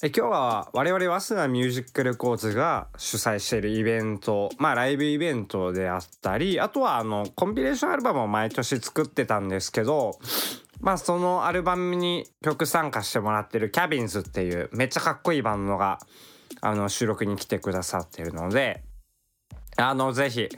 [0.00, 10.16] え今日は我々早稲田ミュージックレコーズが主催しているイベントまあライブイベントであったりあとはあのコンピレーションアルバムを毎年作ってたんですけど
[10.80, 15.98] まあそのアルバムに曲参加してもらってるキャビンズっていうめっちゃかっこいいバンドが
[16.60, 18.84] あの収録に来てくださってるので
[19.76, 20.48] あのぜひ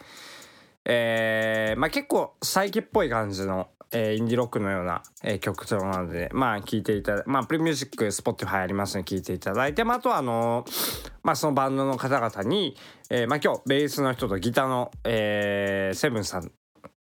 [0.85, 12.77] えー、まあ結構最近っぽい感じのえー、インディロックのような、えー、曲調なので、まあ、聴いていただまあ、 Apple Music、Spotify ありますので、聴いていただいて、まあ、あとは、あのー、まあ、そのバンドの方々に、
[13.11, 16.51] えー、まあ、今日、ベースの人とギターの、えー、セブンさん、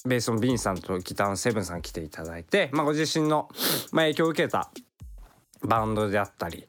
[0.05, 3.49] ベースのビンさんとギターのセブンさん来ていただいて、まあ、ご自身の、
[3.91, 4.71] まあ、影響を受けた
[5.61, 6.67] バンドであったり、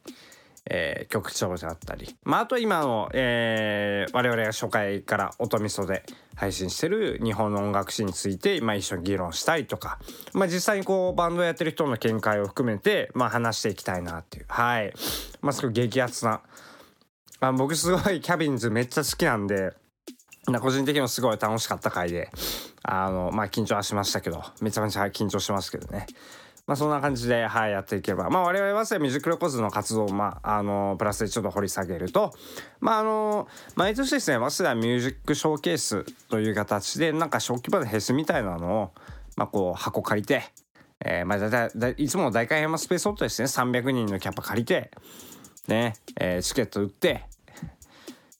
[0.69, 6.03] えー、曲調であったり、まあ、あと今の、えー、我々が初回から音みそで
[6.35, 9.99] 配信してる日本の音楽史について、まあ、一緒に議論したりとか、
[10.33, 14.45] まあ、実際にこうバンドやってる人の見解を含めて、まあ、話していきたいなっていう。
[14.47, 14.93] はい。
[15.41, 16.41] まあすごい激アツな。
[17.41, 19.73] あ僕すごいキャビンズめっちゃ好きなんで
[20.61, 22.29] 個人的にもすごい楽しかった回で。
[22.83, 24.43] あのまあ緊張はしましたけど。
[24.61, 26.05] めちゃめちゃ緊張しますけどね。
[26.67, 28.29] まあそんな感じで、はい、やっていけば。
[28.29, 32.33] まあ我々はミュージックレコーズの活動を、まあ、あの、プラスでちょっと掘り下げると、
[32.79, 38.91] まああの、毎年ですね、早稲田ミュージックショーケースという形で、なんか小規模なフェスみたいなのを、
[39.35, 40.43] まあこう、箱借りて、
[41.03, 44.89] えー、まあだいたい、いつもの代官山 SPACE ODD ですね、300人のキャパ借りて、
[45.67, 47.25] ね、えー、チケット売って、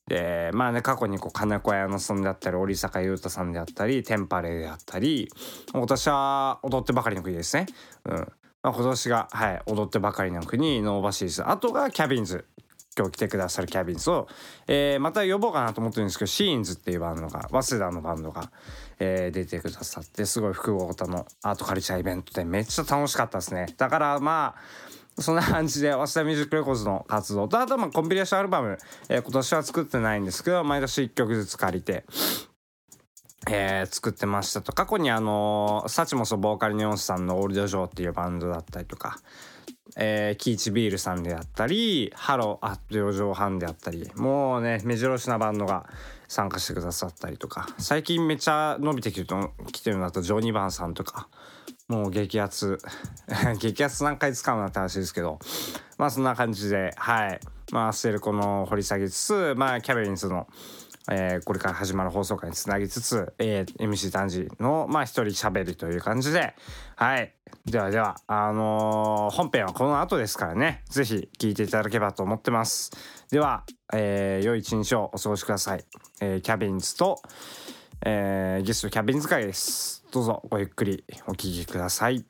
[0.07, 5.29] でまあね過去にこうカネコアヤノさんであったり折坂悠太さんであったり Tempalay であったり
[5.73, 7.65] 今年は踊ってばかりの国ですね。
[8.05, 8.31] うん。
[8.61, 12.45] まあ、今年が、はい、踊ってばかりの国 No Buses あとがキャビンズ。
[12.97, 14.29] 今日来てくださるキャビンズを、
[14.67, 18.49] えー、また呼ぼうかなと思ってるんですけどシーンズっていうバンドが早稲田のバンドが、
[18.99, 23.67] えー、出てくださってすごい複合型のアートカルチャーイベントでめっちゃ楽しかったですね。
[23.77, 24.84] だからまあ
[25.17, 28.77] そんな感じで、早稲田ミュージックレコーズの活動と、あとまあコンピレーションアルバム、
[29.07, 32.03] えー、今年は作ってないんですけど、毎年1曲ずつ借りて、
[33.49, 34.73] えー、作ってましたと。
[34.73, 39.19] 過去にあのー、 Suchmos ボーカル YONCE さんの OLD JOE っていうバンドだったりとか、
[39.95, 45.85] えー、キイチビールさんであったり、 Halo at 四畳半であったり、もうね、目白押しなバンドが
[46.27, 51.29] 参加してくださったりとか、最近めっちゃ伸びてきてる、のだとジョニーバンさんとか、
[51.87, 52.79] もう激アツ
[53.59, 55.39] 激アツ何回使うなって話ですけど
[55.97, 57.39] まあそんな感じではい
[57.71, 60.47] まあステルコの掘り下げつつまあキャベリンズの
[61.07, 66.55] えー、これから始まる放送回につなぎつつ、えー、MC 丹治の、まあ、一人喋りという感じで、
[66.95, 67.31] はい。
[67.65, 72.91] ではでは、あのー、本編はこの後ですからね、ぜひ聞いていただければと思ってます。
[73.29, 73.63] では、
[73.93, 75.85] えー、良い一日をお過ごしください。
[76.21, 77.21] えー、キャビンズと、
[78.03, 80.04] えー、ゲストキャビンズ会です。
[80.15, 82.23] どうぞごゆっくりお聞きください。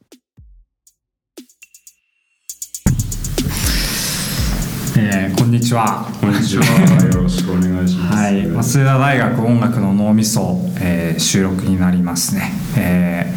[4.97, 6.07] えー、こんにちは。
[6.19, 6.66] こんにちは。
[7.13, 8.18] よろしくお願いします。
[8.18, 12.53] はい、早稲田大学音楽の脳みそ、えー、収録になりますね。
[12.75, 13.31] え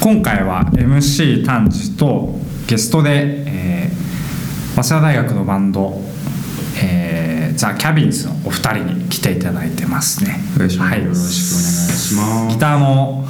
[0.00, 2.34] ー、今回は MC 丹治と
[2.66, 6.00] ゲストで、えー、早稲田大学のバンド、
[6.82, 10.30] えー、ザ・キャビンズのお二人に来ていただいてますね。
[10.30, 12.48] はい、よろしくお願いします。
[12.48, 13.28] ギターの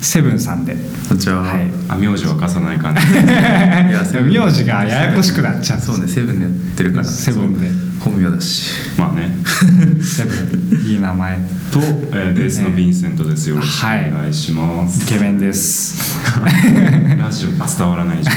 [0.00, 0.74] セブンさんで。
[1.08, 3.00] こんにちは、はい、あ名字は貸さないかね
[3.90, 5.80] いや名字がややこしくなっちゃう。
[5.80, 7.04] そうねセブンでやってるから。
[7.04, 7.70] セブンで。
[8.00, 8.70] 本名だし。
[8.98, 9.36] まあね。
[10.02, 11.62] セブンいい名前。
[11.72, 16.20] と、えー、ベースのヴィンセントです、よろしくお願いします、イケメンです。
[17.18, 18.36] ラジオ伝わらないじゃん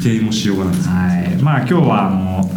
[0.00, 0.94] 否定もしようがないです、は
[1.38, 1.42] い。
[1.42, 2.50] まあ今日はあの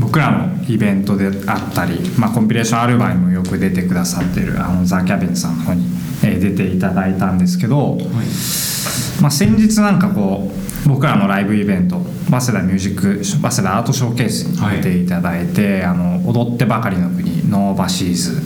[0.00, 5.84] 僕らのイベントであったり、まあ、コンピレーションアルバムもよく出てくださってるあのザ・キャビンさんの方に、
[6.22, 8.04] えー、出ていただいたんですけど、はい、
[9.20, 10.50] まあ、先日なんかこ
[10.84, 18.42] う僕らのライブイベント早稲田ミュージック早稲田アートショーケースに出ていただいて、はい、あの踊ってばかりの国ノーバシーズ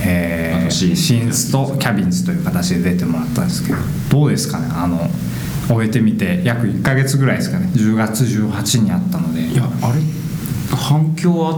[0.00, 3.78] えー、シンスとキャビンズという形で出てもらったんですけど
[4.10, 5.10] どうですかねあの
[5.68, 7.70] 終えてみて約1か月ぐらいですかね。
[7.74, 9.42] 10月18にあったので。
[9.42, 10.00] いやあれ
[10.88, 11.50] 反響あ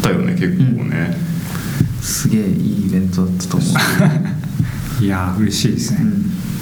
[0.00, 1.16] ったよね結構ね、
[1.96, 3.66] うん、すげえいいイベントだったと思
[5.00, 5.04] う。
[5.04, 6.00] いや嬉しいですね、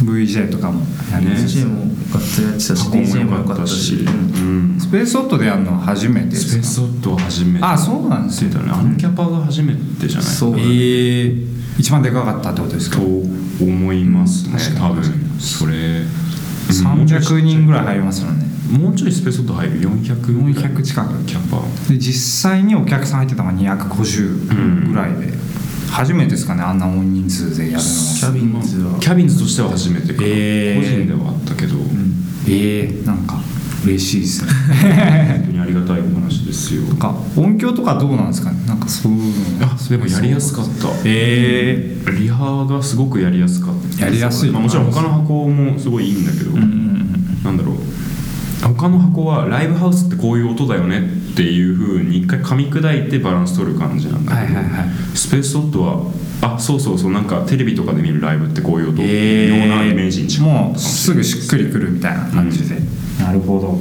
[0.03, 7.65] うん、VJ とかもやります VJ もやってたし DJ もよかったし、うん、スペースオットでやるのは初めてスペースオットは初めて。
[7.65, 10.29] あそうなんですよ、ね、アンキャパが初めてじゃない？
[10.29, 11.47] そうええー、
[11.79, 12.99] 一番でかかったってことですか？
[12.99, 13.05] と
[13.61, 15.03] 思いますね多分。
[15.41, 16.03] それ。
[16.69, 18.38] 300人ぐらい入りますよね
[18.71, 21.25] もうちょいスペースオット入る？400400 400近く。
[21.25, 25.39] キャパで実際にお客さん入ってたのが250ぐらいで、うん、
[25.91, 28.99] 初めてですかねあんな大人数でやるのキャビンズは。
[29.01, 32.15] キャビンズとしては初めてか、えー、個人ではあったけど、うん、
[32.47, 33.39] ええー、なんか
[33.85, 34.51] 嬉しいですね。
[35.39, 36.83] 本当にありがたいお話ですよ。
[36.97, 38.67] か音響とかどうなんですかね？
[38.67, 39.67] なんかそういうの。
[39.67, 40.89] あそういえばやりやすかった。
[41.05, 44.05] えリハがすごくやりやすかった。
[44.05, 44.51] やりやすい。
[44.51, 47.43] まあ、もちろん他の箱もすごいいいんだけど、えうんうん。
[47.45, 47.77] なんだろう
[48.79, 51.01] 他の箱はライブハウスってこういう音だよね
[51.33, 54.89] っていうふうに一回噛み砕いてバランス取る感じなんだけど、はいはいはい。
[55.17, 62.77] スペースドットはあそうそうそうなんかテレビとかで見るライブってこういう音、えようなイメージに近いもうすぐしっくりくるみたいな感じで、
[63.19, 63.81] なるほど。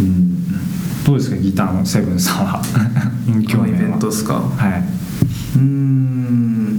[0.00, 0.38] うん。
[1.04, 2.62] どうですかギターのセブンさんは？
[3.28, 4.34] 音響イベントはですか？
[4.34, 4.84] はい。
[5.56, 6.77] うーん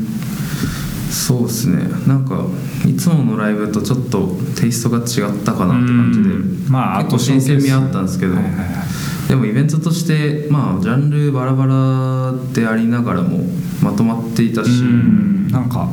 [1.09, 1.83] そうですね。
[2.07, 2.45] なんか
[2.87, 6.29] いつものライブとちょっとテイストが違ったかなって感じで。
[6.29, 9.27] うんまあ結構新鮮味あったんですけど、はいはいはい。
[9.27, 13.39] でもイベントとしてまあジャンルバラバラでありながらも
[13.81, 15.47] まとまっていたし、うん。
[15.47, 15.89] なんか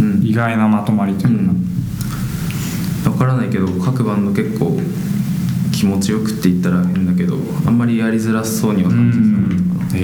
[0.00, 0.22] うん。
[0.24, 4.78] 意外なまとまりというか、分からないけど各バンド結構
[5.72, 10.00] 気持ちよくって言ったら変だけどあんまりやりづらそうには感じてなかったかなへ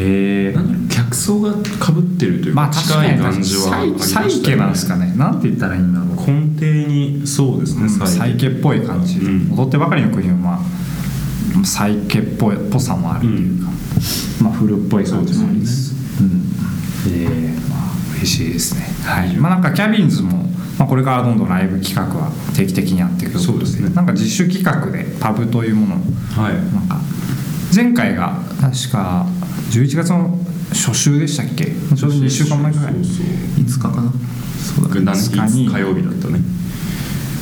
[0.52, 0.85] え
[1.16, 5.14] 層がかぶってるというか、まあ近いに感じはありましたサイサイケなんですかね。
[5.16, 6.16] なんて言ったらいいんだろう。
[6.26, 8.48] 根底にそうですね、サイケ。
[8.48, 9.20] っぽい感じ。
[9.20, 9.58] で、うん。
[9.58, 13.70] 踊ってばかりの国はまあサイケっぽいっぽさもあるというか、
[14.42, 16.42] まあフルっぽい感じもありつつうん。
[17.08, 18.86] ええまあ嬉しいですね。
[19.04, 19.34] はい。
[19.36, 20.44] まあなんかキャビンズも、
[20.78, 23.88] まあ、これからどんどんライブ企画は定期的にやっていくそうですね。
[23.90, 25.98] なんか自主企画でパブというものを
[26.40, 26.54] はい。
[26.54, 27.00] なんか
[27.74, 29.26] 前回が確か
[29.70, 30.38] 11月の
[30.76, 31.66] 初週でしたっけ？
[31.66, 32.94] ちょうど2週間前ぐらい。
[32.94, 33.26] そうそう
[33.64, 34.12] 5日かな？
[34.74, 35.00] そうだね。
[35.02, 35.68] 何5日に。
[35.68, 36.40] 火曜日だったね。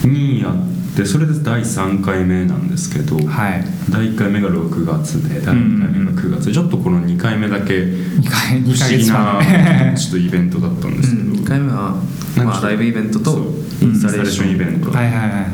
[0.05, 3.65] にやってそれで第3回目なんですけど、はい。
[3.91, 11.97] 第1回目が6月で第2回目が9月でちょっとこの2回目だけ2回不2ヶ思議月な間 ちょっとイベントだったんですけど、1回目は、
[12.37, 15.45] まあ、ライブイベントとインスタレーションイベント、はいはいはいはい。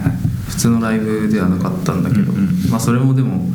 [0.48, 2.70] 普通のライブではなかったんだけど、うんうん。
[2.70, 3.48] まあそれもでも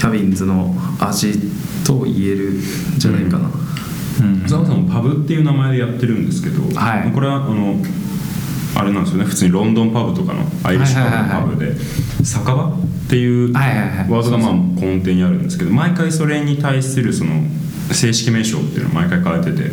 [0.00, 1.38] キャビンズの味
[1.86, 2.60] と言えるん
[2.96, 3.50] じゃないかな、
[4.22, 4.46] うん。
[4.46, 7.12] ザワさんもパブっていう名前でやってるんですけど、はい。
[7.12, 7.76] これはあの
[8.76, 9.26] あれなんですよね。
[9.26, 11.74] 普通にロンドンパブとかのアイリッシュパブのパブで
[12.24, 17.32] 酒場っていうワードがまあ根底にあるんですけど毎回それに対するその
[17.92, 19.70] 正式名称っていうのを毎回変えてて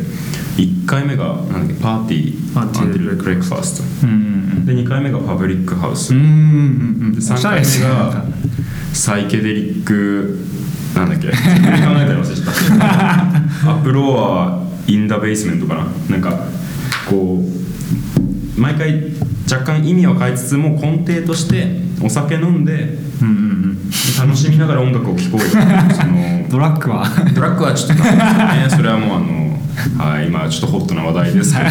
[0.62, 4.08] 1回目がなんだっけ Party Party Until Breakfast。
[4.08, 6.14] うんうんで2回目が Public House。
[6.14, 7.12] うんうんうんうん。
[7.14, 8.26] でおし3回目が
[8.98, 10.40] Psychedelic
[10.96, 11.28] なんだっけ？
[11.32, 15.86] Uproar in the Basement かな？
[16.10, 16.38] なんか
[17.10, 17.44] こ
[18.58, 19.04] う毎回
[19.50, 21.68] 若干意味を変えつつも根底として
[22.04, 23.38] お酒飲んでうんうんう
[23.74, 23.78] ん。
[24.20, 25.48] 楽しみながら音楽を聴こうよ。
[25.48, 25.58] そ
[26.08, 27.06] の ドラッグは？
[27.36, 31.70] ドラッグはちょっとダメですねそれはもうあのはい今ちょっとホットな話題ですけど。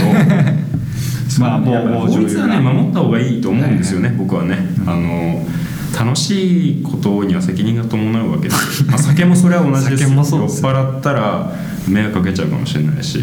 [1.40, 4.56] まあもう法律はね守った方がいいと思うんですよね、僕はね、
[4.86, 5.44] あの
[5.98, 8.82] 楽しいことには責任が伴うわけです。
[8.82, 11.52] よ、 まあ、酒もそれは同じですです酔っ払ったら
[11.88, 13.20] 迷惑かけちゃうかもしれないし。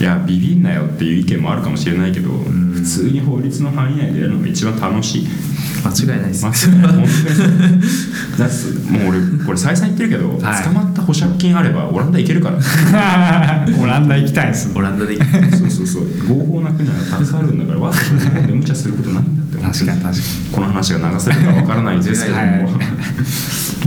[0.00, 5.28] いやビビんなよっていう意見もあるかもしれないけど、普通に法律の範囲内でやるのが一番楽しい
[5.84, 6.52] 間違いないです、 も
[9.00, 10.62] う俺これ再三言ってるけど、はい。
[10.62, 12.58] 捕まった保釈金あればオランダ行けるから。
[13.78, 14.70] オランダ行きたいです。
[14.74, 15.22] オランダでそ
[15.66, 16.06] うそうそう。
[16.28, 22.64] 合法な国はたくさんあるんだからわざわざ日本で無茶することないんだって確かに確かこの話が流せるかわからないですけども、はい。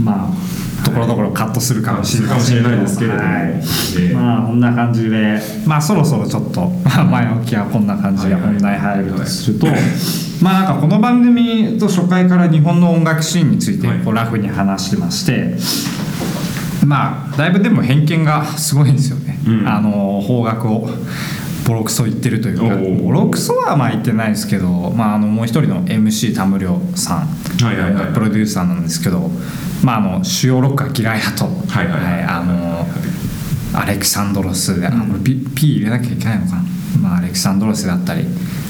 [0.02, 0.34] まあ
[0.84, 3.22] ところどころカットするかもしれないですけれども。
[3.22, 3.62] はい。
[3.98, 5.40] ええまあこんな感じで。
[5.66, 9.66] まあそろそろちょっとまあ 前置きはこんな感じで本題入るとすると。
[10.42, 13.98] まあなんかこの番組と初回から日本の音楽シーンについてはい。
[13.98, 15.56] こうラフに話してまして。
[16.84, 19.68] まあだいぶでも偏見がすごいんですよね、うん。
[19.68, 20.90] あの方角を
[21.66, 27.26] ボロクソ言ってるというかボロクソはまあ言ってないですけど、まあ、あのもう一人の MC 田無良さん。
[27.64, 29.30] はいはいはいプロデューサーなんですけど、
[29.82, 32.22] まあ、あの主要ロックが嫌いだと、はいはいはい。
[32.22, 32.86] あの
[33.78, 36.62] アレクサンドロスで、あこれ P, P 入れなきゃいけないのかな、
[37.00, 38.24] まあ、アレクサンドロスだったり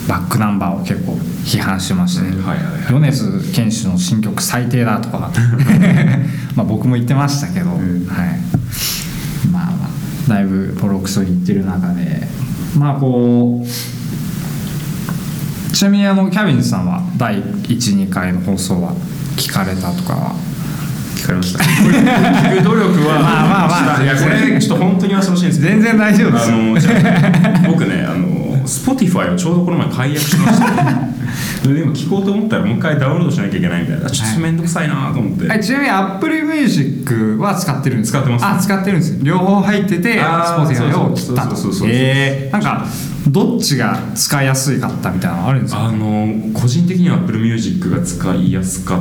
[0.08, 1.12] バックナンバーを結構
[1.44, 2.92] 批判してまして、はいはいはい。
[2.92, 5.30] 米津玄師の新曲最低だとか
[6.54, 7.78] まあ僕も言ってましたけど、はい、
[9.50, 9.90] まあま
[10.28, 12.26] あだいぶボロクソ言ってる中で
[12.78, 13.66] まあこう
[15.74, 18.92] ちなみにあのキャビンズさんは第12回の放送は
[19.36, 20.32] 聞かれたとかは
[21.16, 21.58] 聞かれました？
[21.62, 24.02] 聞く努力はまあまあまあ。
[24.02, 24.06] い。
[24.06, 28.35] やこれちょっと本当に言わせてほしいんですけど全然大丈夫ですあよの 僕ねあの
[28.66, 31.06] Spotify をちょうどこの前解約しました
[31.62, 34.10] それで今聞こうと思ったらもう一回ダウンロードしなきゃいけないみたいな。
[34.10, 38.22] ちょっと面倒くさいなと思って、はい、ちなみに Apple Music は使ってるんですか？
[38.22, 38.44] 使ってます。
[38.46, 41.56] あ使ってるんです両方入ってて Spotify を切ったと。
[41.56, 42.52] そうそうそうそうえー。
[42.52, 42.86] なんか
[43.28, 45.86] どっちが使いやすいかったみたいなのあるんですか？
[45.86, 49.00] あの個人的には Apple Music が使いやすかっ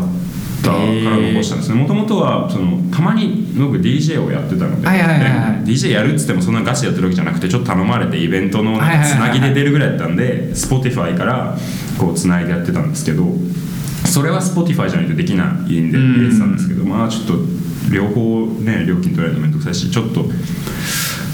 [0.65, 1.75] たったから残したんですね。
[1.75, 5.65] もともとはそのたまに僕 DJ をやってたので、はいはいはいはい。
[5.65, 11.57] で DJ やるっつってもそんなガチでやってるわけじゃなくてちょっと頼まれてイベントのつなぎで出るぐらいだったんで Spotify から
[11.97, 13.25] こうつないでやってたんですけど
[14.05, 17.33] それは Spotify じゃないとできないんで入れてたんですけどまあちょっと
[17.91, 20.25] 両方ね料金取られるのめんどくさいしちょっと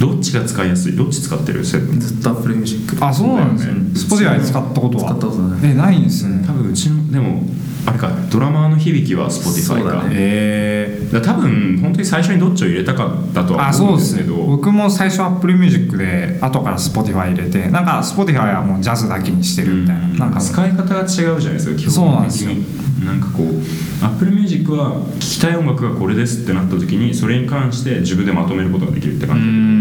[0.01, 0.95] どっちが使いやすい？
[0.95, 1.63] どっち使ってる？
[1.63, 1.99] セブン？
[1.99, 3.73] ずっと Apple Music あそうなんですね。
[3.95, 5.03] そうだよね Spotify 使ったことは？
[5.05, 5.71] 使ったことない。
[5.71, 6.43] えないんですね。
[6.45, 7.43] 多分うちのでも
[7.85, 9.61] あれかドラマーの響きは Spotify か。
[9.61, 10.09] そうだね。
[10.11, 14.35] へだから多分本当に最初にどっちを入れたかだとはあそううんですすけど。
[14.35, 20.39] 僕も最初 Apple Music で後から Spotify 入れてなんか Spotify はもうジャズだけにしてるみたいな、なんか。
[20.39, 22.51] 使い方が違うじゃないですか基そうなん本的ですよ。
[22.53, 22.65] に
[23.05, 29.37] なんかこう Apple Music は聴きたい音楽がこれですってなった時にそれに関して自分でまとめることができるって感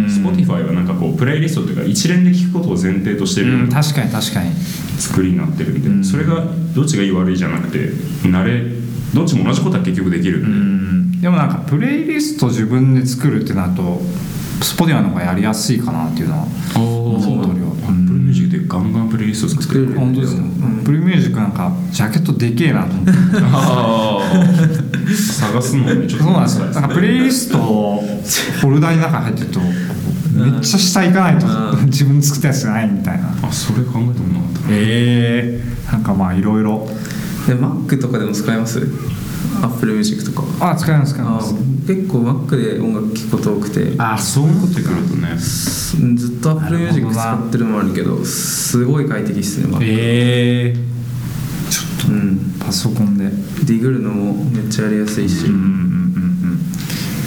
[0.09, 0.21] じ。
[0.23, 0.27] うん。
[0.27, 4.51] Spotify はなんかこうプレイリストっていうか一連で聴くことを前提としてるうん確かに確かに。
[5.01, 6.05] 作りになってるんで、うん。
[6.05, 7.89] それがどっちがいい悪いじゃなくて
[8.29, 8.65] 慣れ
[9.15, 13.83] どっちも同じことは結局できるんで、でもなんかプレイリスト自分で作るってなると
[14.61, 16.47] Spotify の方がやりやすいかなっていうのは
[16.77, 17.70] 思ってるよ Apple Music で
[18.71, 19.99] ガンガンプレイリスト作ってる。
[19.99, 20.45] 本当ですね、
[20.81, 23.13] Apple Music なんかジャケットでけえなと思って。
[23.43, 24.23] ああ
[25.13, 26.67] 探すのねちょっとそうなんですよ。
[26.67, 31.87] なんかプレイリストフォルダに中に入ってるとめっちゃ下行かないとうん。
[31.87, 33.35] 自分で作ったやつじゃないみたいな。
[33.43, 36.87] あそれ考えたことなかったええなんかまあいろいろ。
[37.49, 38.81] で Mac とかでも使います？
[39.63, 40.43] Apple Music とか。
[40.73, 41.55] あ使います使いあます。
[41.87, 43.95] 結構 Mac で音楽聴くこと多くて。
[43.99, 45.37] あそうなってくるとね。
[45.37, 47.15] ずっと Apple なるほ Music どな。
[47.15, 50.75] 使ってるのもあるけどすごい快適っすね Mac ええ
[51.71, 52.39] ちょっうん。
[52.59, 53.25] とパソコンで。
[53.25, 56.59] うんディグるのもめっちゃやりやすいし、うんうんうん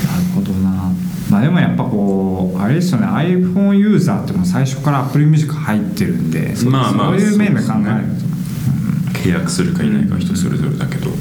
[0.04, 0.92] なるほどな。
[1.30, 3.06] まあでもやっぱこうあれですよね。
[3.08, 11.18] iPhone ユーザーってもう最初から Apple Music 入ってるんでそうまあまあそういう面で考えると、契約するか否かは人それぞれだけど、はい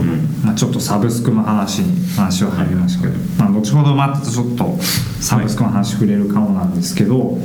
[0.00, 0.18] ほど、うん。
[0.44, 4.76] まあ、ちょっとサブスクの話に話は入りましたけど、まあ、後ほどまたちょっと
[5.20, 7.38] サブスクの話触れるかもなんですけど、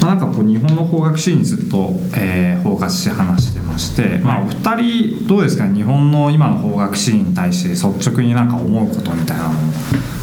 [0.00, 4.82] まあ、なんかこう日本の邦楽シーンにずっと、えー、フォーカスして話してまして、まあ、お二
[5.16, 5.66] 人どうですか？
[5.66, 9.54] ね日本の今の邦楽シーンに対して率直になんか思うことみたいなの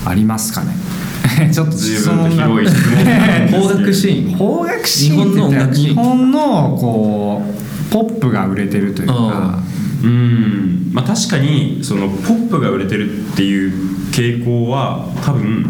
[0.06, 0.74] ありますかね？
[1.54, 2.76] ちょっと随分と広い質
[3.52, 4.38] 問邦楽シーン？
[4.38, 5.88] 邦楽シーンって日本の音楽シーン。
[5.90, 9.18] 日本のこうポップが売れてるというかう
[9.74, 9.77] ん
[10.94, 13.72] まあ確かにそのポップが売れてるっていう
[14.12, 15.66] 傾向は多分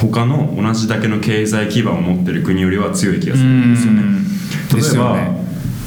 [0.00, 4.02] 他の同じだけの経済基盤を持ってる国よりは強い気がするんですよね。
[4.02, 4.14] うん。
[4.14, 5.41] 例えば、ですよね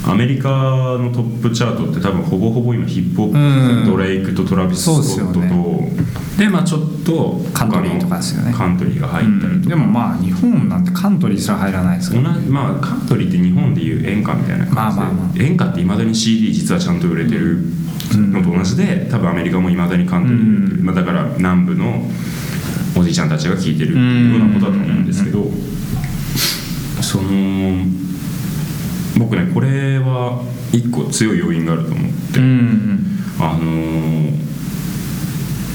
[0.08, 3.34] アメリカのトップチャートって多分ほぼほぼ今ヒップホうん。
[3.34, 5.48] ップドレイクとトラビス・スコットとそ
[6.36, 8.52] うでまあちょっとカントリーとかですよね。
[8.52, 15.44] 他のカントリーが入ったりとか、でもまあ日本なんてカントリーすら入らないですか同らじまあカントリーって日本でいう演歌みたいな感じで、まあまあまあ。
[15.44, 17.60] 演歌っていまだに CD 実はちゃんと売れてる
[18.14, 22.04] のと同じで多分アメリカもいまだにカントリー売れてる、まあ、だから南部の
[22.98, 24.00] おじいちゃんたちが聴いてるよ
[24.38, 25.46] うなことだと思うんですけど。
[27.02, 27.86] その
[29.17, 30.41] 僕ねこれは
[30.72, 33.00] 一個強い要因があると思って、うん
[33.39, 34.45] あのー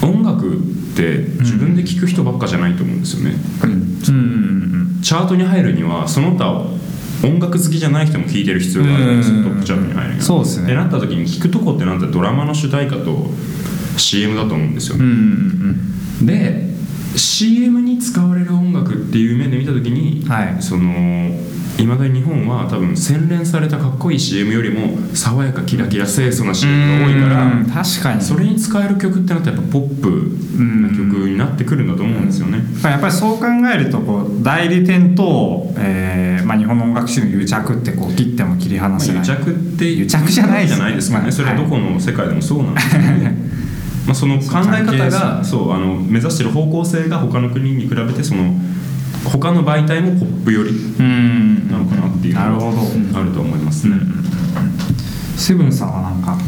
[0.02, 0.58] 音楽っ
[0.96, 3.70] て自分で聴く人ばっかじゃないと思うんですよね、うん。
[3.70, 6.50] うんチャートに入るにはその他
[7.22, 10.24] 音楽好きじゃない人も聴いてる必要があるんですうんよトップチャートに入るには。
[10.24, 10.64] そうですね。
[10.64, 13.26] ってなった時に聴くとこってなんてドラマの主題歌と
[13.98, 14.96] CM だと思うんですよ。
[14.96, 15.76] うんうん
[16.20, 16.26] うん。
[16.26, 16.70] で
[17.16, 20.62] CM に使われる音楽っていう面で見た時に、はい。
[20.62, 21.30] その
[21.78, 28.20] いまだに日本は多分洗練されたかっこいい CM よりも爽やかキラキラ清楚な CM が多いからうん確かに。
[28.20, 32.58] それに使える曲ってなったらやっぱポップな曲になってくるんだと思うんですよね。
[32.82, 43.10] やっぱりそう考えるとこう代理店と、えーまあ、日本の音楽シーンの癒着ってこう切っても切り離まあ、せない、癒着って癒着じゃないじゃないですかね、まあそれはどこの世界でもそうなんですけど、ま
[44.10, 44.44] あその考
[44.76, 48.54] え方がそうあの目指してる方向性が他の国に比べてその
[49.24, 51.70] 他の媒体もポップ寄りうん。
[51.70, 53.18] なのかなっていうのなるほど。
[53.18, 53.96] あると思いますね。
[55.36, 56.38] セブンさんはなんか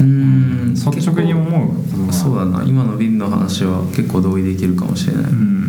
[0.00, 0.74] うん。
[0.74, 1.74] 率直に思
[2.08, 2.64] うそうだな。
[2.64, 5.60] 今の瓶の話は結構同意できるかもしれない、うん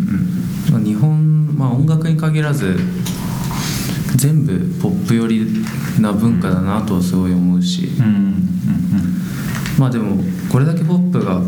[0.72, 2.78] まあ日本、まあ、音楽に限らず
[4.16, 5.48] 全部ポップ寄り
[6.00, 8.34] な文化だなとはすごい思うし、うんうんうん。
[9.78, 11.42] まあでもこれだけポップが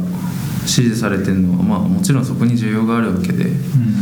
[0.66, 3.46] 支持されてるのはまあもちろんそこに需要があるわけで。
[3.46, 3.94] うん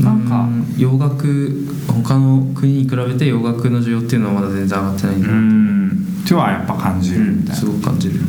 [0.00, 0.42] なんか。
[0.42, 5.22] うん洋楽他の国に比べて洋楽の需要っていうのはまだ全然上がってないん。
[5.22, 7.54] だうな、んとはやっぱ感じるみたいな。
[7.54, 8.20] すごく感じる。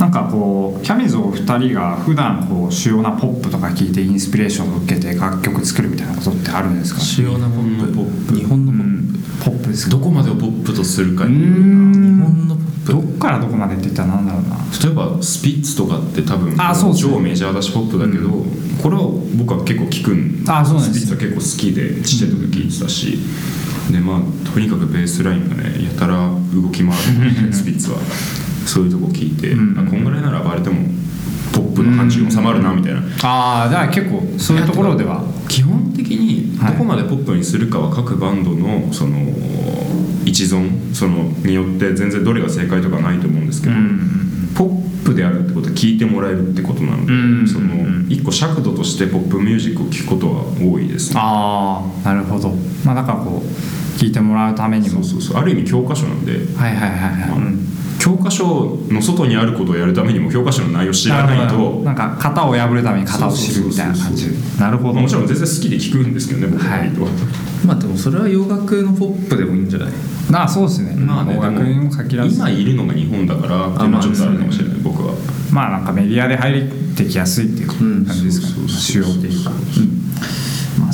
[0.00, 7.00] なんかこうキャミズお二人が普段こう主要なポップとか聞いてインスピレーションを受けて楽曲作るみたいなことってあるんですか？
[7.00, 7.84] 主要なポップ。
[7.84, 8.34] 日本のポップ。
[8.34, 8.72] 日本の
[9.44, 11.26] ポップ、ですかどこまでをポップとするか？
[11.26, 14.56] 日ん本のポッどっからどこまでって言ったらなんだろうな。
[14.82, 16.98] 例えばスピッツとかって多分あそうね。
[16.98, 18.28] 超メジャーだしポップだけど、
[18.82, 19.02] これは
[19.36, 23.18] 僕は結構聞くんあそうなんですスピッツは結構好きでちっちゃい時聞いてたし、
[23.92, 26.16] でまあとにかくベースラインがねやたら
[26.54, 26.92] 動き回
[27.46, 27.98] る スピッツは。
[28.66, 29.78] そういうとこ聞いて、うん。
[29.78, 30.76] あこんぐらいならバレても
[31.52, 35.22] ポップの範疇に収まるなみたいな、ああだから結構そういうところでは。
[35.48, 36.03] 基本的
[36.72, 39.18] どこまでポップにするかは各バンドのその
[40.24, 43.74] 一存そのによって全然どれが正解とかないと思うんですけど、
[44.56, 47.46] ポップであるってことは聞いてもらえるってことなので、うん。
[47.46, 47.74] その
[48.08, 51.20] 一個尺度としてポップミュージックを聴くことは多いですね。
[51.22, 52.50] ああなるほど。
[52.84, 55.02] まあだからこう聞いてもらうためにも。
[55.02, 55.36] そうそうそう。
[55.36, 57.40] ある意味教科書なんで、はいはいはいはい、まあ
[58.04, 61.80] 教科書の外にあることをやるためにも教科書の内容を知らないと。
[61.82, 64.28] なんか型を破るために型を知るみたいな感じ。
[64.60, 65.00] なるほど。
[65.00, 66.76] もちろん全然好きで聞くんですけどね僕は。
[66.76, 67.00] 割と、
[67.66, 69.88] まあでもそれは洋楽のポップでもいいんじゃない？
[70.34, 70.94] ああそうですね。
[70.96, 72.34] まあね音楽にも限らず。
[72.34, 75.14] 今いるのが日本だからっていうのはちょっとあるかもしれない僕は。
[75.50, 79.60] まあなんかメディアで入ってきやすいっていう感じですか主要っていうか、まあ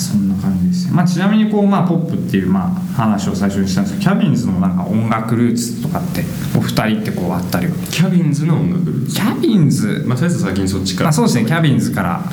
[0.01, 6.25] そんな感じですね、まあ、ちなみにこう、まあ、ポップっていうまあ話を最初にしたんですけどキャビンズのなんか音楽ルーツとかって
[6.57, 7.73] お二人ってこうあったりは？
[7.91, 9.15] キャビンズの音楽ルーツ？
[9.15, 10.05] キャビンズ？
[10.07, 11.11] まあとりあえず先にそっちから。
[11.11, 12.25] あそうですねキャビンズから。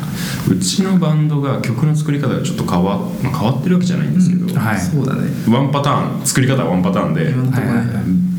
[0.49, 4.79] うちのバンドが曲の作り方がちょっと変わ,、まあ、変わってるわけじゃないんですけど、はい。
[4.79, 5.29] そうだね。
[5.49, 7.33] ワンパターン作り方はワンパターンで。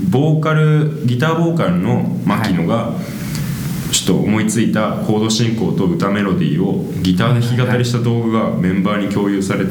[0.09, 3.28] ボーカルギターボーカルの牧野がちょっ
[4.09, 9.71] と思いついたコード進行と歌メロディーをギターで弾き語りした動画がメンバーに共有されて、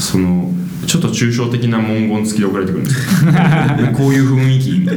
[0.00, 0.50] その
[0.86, 3.32] ちょっと抽象的な文言付きで送られてくるんですよ。
[3.94, 4.96] こういう雰囲気みたい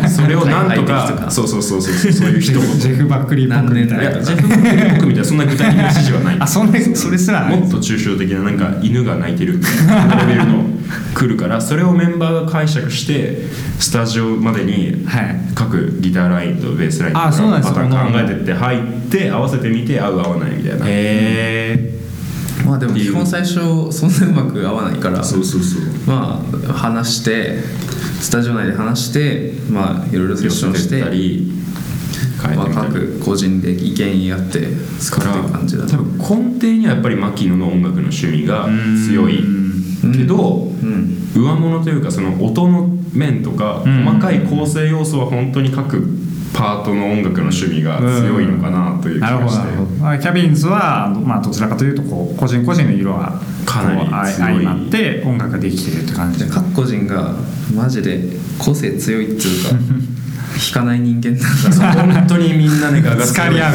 [0.00, 0.08] な。
[0.08, 2.62] それをなんとかそうそうそうそうそういう一言。
[2.78, 4.02] ジェフ・バックリーっぽくみたいな。
[4.04, 6.36] いやジェフ・バックリー僕みたいなそんな具体的な指示はない。
[6.40, 10.64] あそんなそれすらもっと抽象的ななんか犬が鳴いてるみたいなレベルの
[11.14, 13.46] 来るからそれをメンバーが解釈して
[13.78, 15.44] スタジオまでにはい。
[15.54, 20.84] 各ギターラインとベースラインとかパターンよ考えてって入って合わせてみて合う合わないみたいな。
[20.86, 22.03] へえ
[22.64, 25.82] まあでも基本最初そんなうまく合わないからそうそうそう。
[26.06, 27.58] まあ話して
[28.20, 31.52] スタジオ内で話してまあいろいろセッションしてたり
[32.56, 38.66] まあ各個人で意見言い合って作っていく感じだ多分根底にはやっぱり牧野の音楽の趣味が
[39.06, 39.42] 強い
[40.16, 41.20] けどうん。
[41.34, 44.04] 上物というかその音の面とかうん。
[44.04, 46.23] 細かい構成要素は本当に各
[46.54, 49.64] パートの音楽の趣味が強いのかなという気がして。
[49.66, 56.44] なるほどまあキャビンズは、まあ、どちらかというとこう個人個人の色がかなり相強い相まって音楽ができてるって感じ。
[56.44, 57.34] で各個人が
[57.74, 58.20] マジで
[58.58, 59.70] 個性強いっていうか
[60.54, 63.74] 弾かない人間なんだ本当にみんなねガがつか り合う。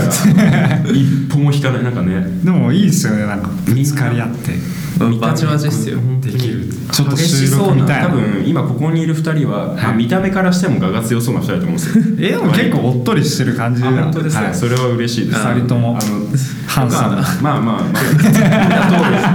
[0.94, 1.84] 一歩も引かない。
[1.84, 2.26] なんかね。
[2.44, 4.52] でもいいですよねなんかぶつかり合って
[5.00, 5.20] うん。
[5.20, 5.98] バチバチっすよ。
[6.22, 7.86] できるちょっと激し収そうな。
[7.86, 12.04] 多分今ここにいる2人は、まあ見た目からしても我が強そうな2人だと思うんですよ。
[12.20, 14.56] えでも結構おっとりしてる感じあ本当ですね、はい。
[14.56, 15.40] それは嬉しいです。
[15.40, 15.98] 二人とも。
[16.02, 16.20] あの
[16.68, 17.16] ハンサム。
[17.42, 17.82] まあまあまあ
[18.14, 18.42] 見た通り、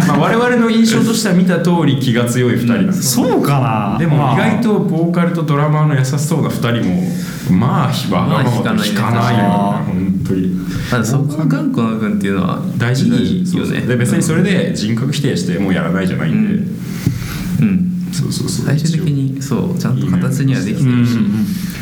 [0.08, 3.96] まあ、我々の印象としては見た通り気が強い2人なんですそうかな。
[3.98, 4.34] でもまあ。
[4.34, 7.02] 意外とボーカルとドラマーの優しそうな2人も
[7.50, 10.48] まあわがままと弾かないよねまあ本当に
[10.90, 13.80] まあそこの頑固な部分っていうのは大事よね。
[13.82, 17.90] で別にそれで人格否定してもうやらないじゃないんで、うん。
[18.12, 18.66] そうそうそう。
[18.66, 21.18] 最終的にそうちゃんと形にはできてるし。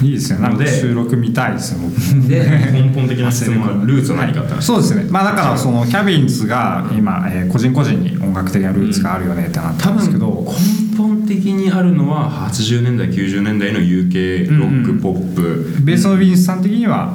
[0.03, 2.29] いいですよなんで収録見たいですよ僕も。
[2.29, 2.41] で
[2.73, 5.05] 根本的な質問はルーツは何かって話そうですね。
[5.09, 10.47] まあだからそのキャビンズが今、えー個人個人に音楽的なルーツがあるよねってなった多んですけど、分
[10.91, 17.15] 根本的にあるのは80年代90年代の UK ロックポップ、ベースのビンスさん的には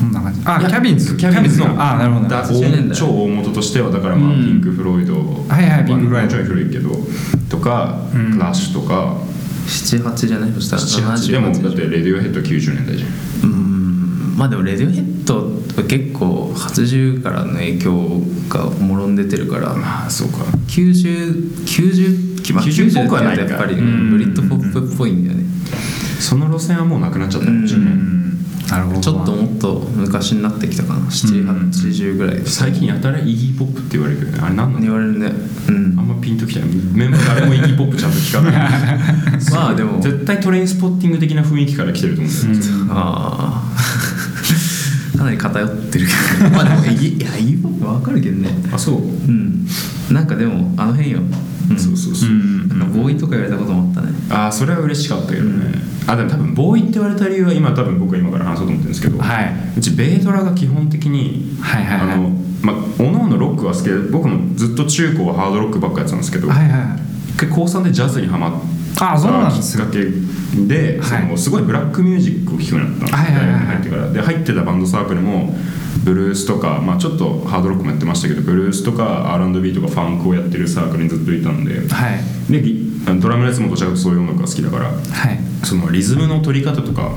[0.00, 4.44] こんな感じあキャビンズキャビンズのあなるほどだ80年代超大元としてはだからまあ、うん。
[4.44, 5.14] ピンク・フロイド。
[5.14, 5.20] は
[5.60, 6.06] いはいピンク。
[6.06, 6.90] フロイドちょい古いけど
[7.50, 8.32] とか、うん。
[8.32, 9.18] クラッシュとか。
[9.66, 13.50] 78じゃないそしたら78でもだ78ってレディオヘッド90年代じゃん。
[13.50, 14.36] うん。
[14.36, 15.36] まあでもレディオヘッド
[15.80, 19.74] は結構80からの影響がもろん出てるから。
[19.74, 20.38] まあそうか。
[20.68, 23.42] 9090まあ90っぽくはないか。
[23.42, 25.44] 90ってやっぱりうんブリッドポップっぽいんだよね。
[26.18, 28.19] その路線はもうなくなっちゃったんでしょうね、うん
[28.70, 29.00] なるほど。
[29.00, 31.00] ちょっともっと昔になってきたかな。
[31.00, 32.40] 780ぐらい。
[32.44, 34.38] 最近やたらイギーポップって言われるけどね。
[34.42, 34.80] あれ何なの？
[34.80, 35.32] 言われるね。
[35.68, 35.98] うん。
[35.98, 36.68] あんまピンときてない。
[36.68, 38.52] メンバー誰もイギーポップちゃんと聞かない。
[39.52, 40.00] まあでも。
[40.00, 42.72] 絶対トレインスポッティング的な雰囲気から来てると思うんだよ。
[42.84, 43.72] ね、あ
[45.14, 45.16] あ。
[45.18, 46.06] かなり偏ってる
[46.38, 46.50] けど。
[46.56, 48.56] まあでもいいいやいいもん分かるけどね。
[48.72, 49.66] あそう、うん。
[50.10, 51.18] なんかでもあの辺よ、
[51.70, 52.40] うん、そうそうそう、なん。
[52.40, 52.46] か
[52.90, 54.08] ボーイとか言われたこともあったね。
[54.30, 55.74] ああそれは嬉しかったけどね、
[56.06, 59.54] あでも多分ボーイって言われた理由は今多分僕は今から話そうと思ってるんですけど、はい。
[59.76, 62.10] うちベイドラが基本的に、はいはいはい。
[62.12, 62.30] あの
[62.62, 68.62] まあおのおのロックは好きで僕もずっと中高はハードロックばっかやってたんですけど、はいはい一回高3でジャズにハマっ
[69.00, 71.22] あそうなんですよきっかけで、はい。
[71.22, 74.10] そのすごいブラックミュージックを聴くようになったんですはいはいはい入ってから。
[74.10, 75.54] で入ってたバンドサークルも
[76.10, 81.88] ブルースとか、まあ、ちょっとハードロックもやってましたけどブルースとか R&B とかファンクをやってるサークルにずっといたんで。
[81.88, 82.52] はい。
[82.52, 82.60] で
[83.20, 85.38] ドラムのやつもどちらかとそういう音楽が好きだからはい。
[85.64, 87.12] そのリズムの取り方とか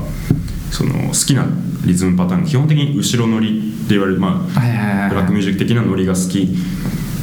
[0.70, 1.44] その好きな
[1.84, 6.56] リズムパターン基本的に後ろ乗りって言われる、まあ、ブラックミュージック的なノリが好き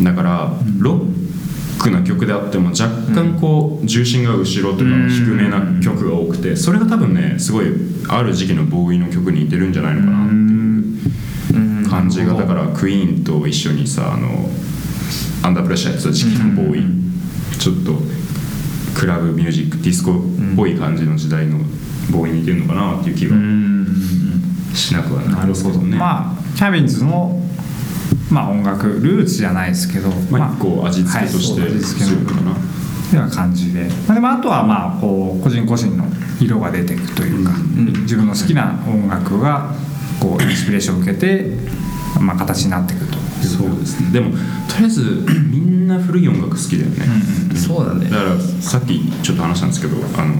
[0.03, 5.09] だからロックな曲であっても若干こう重心が後ろとかうん。
[5.09, 7.67] 低めな曲が多くてそれが多分ねすごい
[8.09, 10.40] ある時期のボーイの曲に似てるんじゃないのかな
[12.01, 14.49] 感じがだからクイーンと一緒にさあの
[15.43, 17.01] アンダープレッシャーやってた時期のボーイ。
[17.59, 17.93] ちょっと
[18.99, 20.15] クラブミュージックディスコっ
[20.55, 21.59] ぽい感じの時代の
[22.11, 23.35] ボーイに似てるのかなっていう気が
[24.75, 25.95] しなくはないですけどね。
[25.95, 27.39] まあキャビンズの
[28.31, 32.51] まあ音楽ルーツじゃないですけどまあ、一個味付けとして強いかな。
[32.51, 36.05] ような感じで、まあ、でもあとはまあこう個人個人の
[36.39, 37.51] 色が出ていくというか、
[38.03, 39.75] 自分の好きな音楽が
[40.21, 41.57] こうインスピレーションを受けて、
[42.19, 43.21] まあ、形になっていくという。
[43.45, 44.11] そうですね。
[44.11, 45.01] でもとりあえず
[45.49, 47.05] みんな古い音楽好きだよね。
[47.55, 48.09] そうだね。
[48.09, 50.35] だからさっきちょっと話したんですけどあの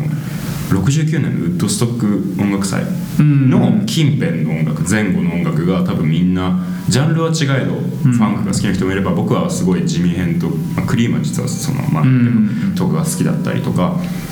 [0.72, 2.84] 69年のウッドストック音楽祭
[3.20, 14.31] の近辺の音楽前後の音楽が多分みんなジャンルは違えど、ファンクが好きな人もいれば僕はすごい地味編と、まあ、クリームは実はそのまあ、んとかが好きだったりとか、うん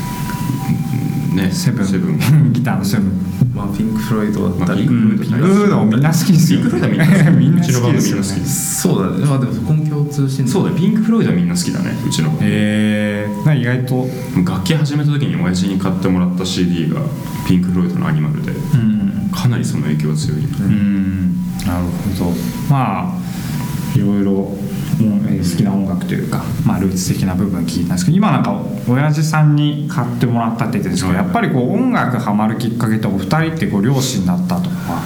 [1.42, 1.52] ね。
[1.52, 8.82] セブンセブンギターのセブンまあピンク・フロイドだったり、まあピンクフロイドもみんな好きですよピンク・フロイドはみんな好き みんなうみんな好きです。
[8.82, 9.26] そうだね。
[9.26, 10.76] まあでもそこも共通してんだそうだよ。
[10.76, 11.92] ピンク・フロイドはみんな好きだね。
[12.06, 14.10] うちのバンドえー、意外と。
[14.46, 17.02] 楽器始めた時に親父に買ってもらった CD が
[17.48, 18.52] ピンク・フロイドのアニマルで。
[18.52, 19.30] うん。
[19.32, 21.36] かなりその影響が強い、うん。
[21.66, 21.86] なる
[22.20, 22.34] ほど。
[22.70, 24.58] まあいろいろ
[25.00, 31.26] 好きな音楽というか、まあ、ルーツ的な部分聞いたんですけど今なんか親父さんに買ってもらったって言ってるんですけど、はい。
[31.26, 35.02] やっぱりこう音楽ハマるきっかけってお二人ってこう両親だったとか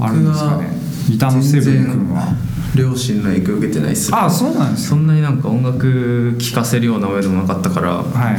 [0.00, 0.68] あるんですかね？
[1.08, 2.36] ギターのセブン君は。
[2.74, 8.38] 両親の影響受けてないっすあそうなんですよそんなになんか音楽聴かせるような親でもなかったからはい。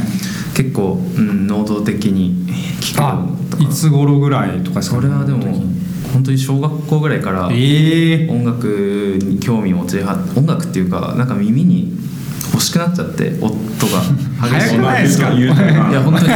[0.54, 2.46] 結構、うん、能動的に
[2.82, 5.46] 聴くよあうになったかいつ頃ぐらいとかですかそれはでも
[6.16, 11.92] 本当に小学校ぐらいからええ音楽に興味を持ちは音楽っていうかなんか耳に
[12.52, 13.58] 欲しくなっちゃって音が
[14.48, 14.78] 激しい。
[14.78, 15.34] 早くないですか？
[15.34, 16.32] 言うたらいや本当に。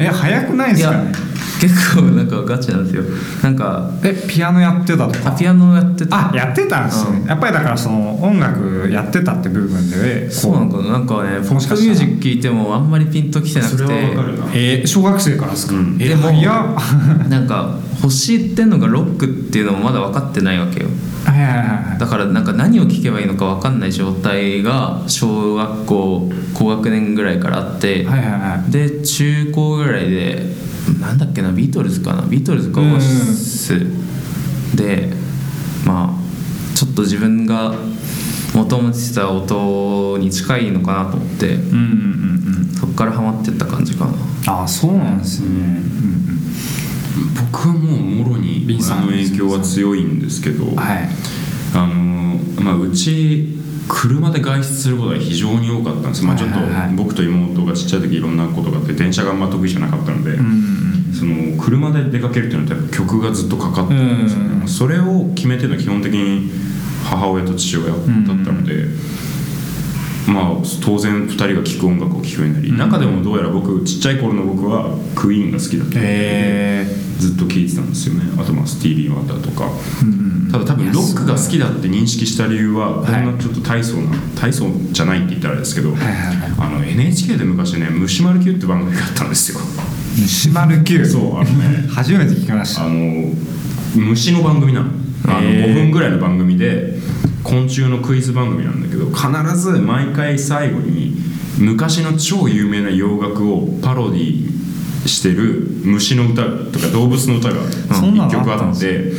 [0.00, 1.12] え早くないですかね？
[1.62, 3.04] 結構なんかガチなんですよ。
[3.40, 5.32] なんかえピアノやってたとか？
[5.32, 6.32] あピアノやってた。
[6.32, 7.26] あやってたんですね、うん。
[7.28, 11.76] やっぱりだからその音楽やってたって部分でそうなのかななんかねポもしかしたら。
[11.76, 13.76] ップミュージック聴いてもあんまりピンときてなくて。
[13.78, 14.46] それはわかるな。
[14.52, 15.96] えー小学生からですか、うん。
[16.00, 16.66] えでもいや
[17.30, 20.88] なんか欲しいってんのがロックっていうのもまだ分かってないわけよ。
[21.24, 21.98] はいはいはいはい。
[22.00, 28.72] だからなんか何を聴けばいいのか分かんない状態が小学校高学年ぐらいからあって、はいはいはい。
[28.72, 30.62] で中高ぐらいで
[31.00, 32.22] なんだっけなビートルズかな。
[32.22, 33.78] ビートルズかオアシス
[34.76, 35.12] で
[35.84, 37.74] まあちょっと自分が
[38.54, 42.74] 求めてた音に近いのかなと思ってうんうんうんうん。
[42.74, 44.12] そっからハマってった感じかな。
[44.52, 45.80] ああそうなんですね、
[47.52, 51.08] 僕はもうもろにビンさんあの影響は強いんですけど、はい。
[51.74, 56.58] あのまあうち車で外出することが非常に多かったんです、まあ、ちょっと
[56.96, 64.40] 僕と妹がちっちゃい時いろんなことがあって電車があんま得意じゃなかったので、うんうんその車で出かけるっていうのはやっぱ曲がずっとかかってるんですよ。
[64.40, 66.50] ね、うんそれを決めてるのは基本的に
[67.04, 68.86] 母親と父親だったので、
[70.26, 70.46] まあ
[70.84, 72.78] 当然2人が聴く音楽を聴くようになり、うん。
[72.78, 76.86] 中でもどうやら僕ちっちゃい頃の僕はクイーンが好きだったので、え
[77.18, 78.22] ずっと聴いてたんですよね。
[78.40, 79.66] あとまあスティービー・ワンダーとか。
[79.66, 80.52] ーうんうん。
[80.52, 86.52] ただ多分ロックが好きだって認識した理由はこんはいなちょっと大層な大層じゃないって言ったらあれですけど、はいはいはい。
[86.58, 89.60] あの NHK で昔ね「虫丸 Q」って番組があったんですよ。
[90.18, 91.86] 虫丸 Q そうあのね。
[91.90, 92.86] 初めて聞きました。
[92.86, 93.32] あの
[93.94, 94.90] 虫の番組なの。
[95.24, 95.66] あのへー。
[95.66, 96.98] 5分ぐらいの番組で
[97.42, 101.14] 昆虫のクイズ番組なんだけど必ず毎回最後に
[101.58, 104.62] 昔の超有名な洋楽をパロディ
[105.06, 107.60] してる虫の歌とか動物の歌が
[107.94, 109.12] そんなの1曲あって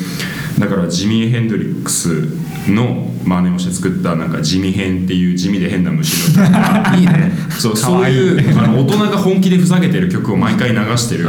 [0.60, 2.28] だからジミー・ヘンドリックス
[2.70, 6.52] の真似をして作ったなんか地味編っていう地味で変な虫の歌。
[6.52, 7.32] が いいね。
[7.50, 11.28] そうそういうあの大人が本気でふざけてる曲を毎回流してる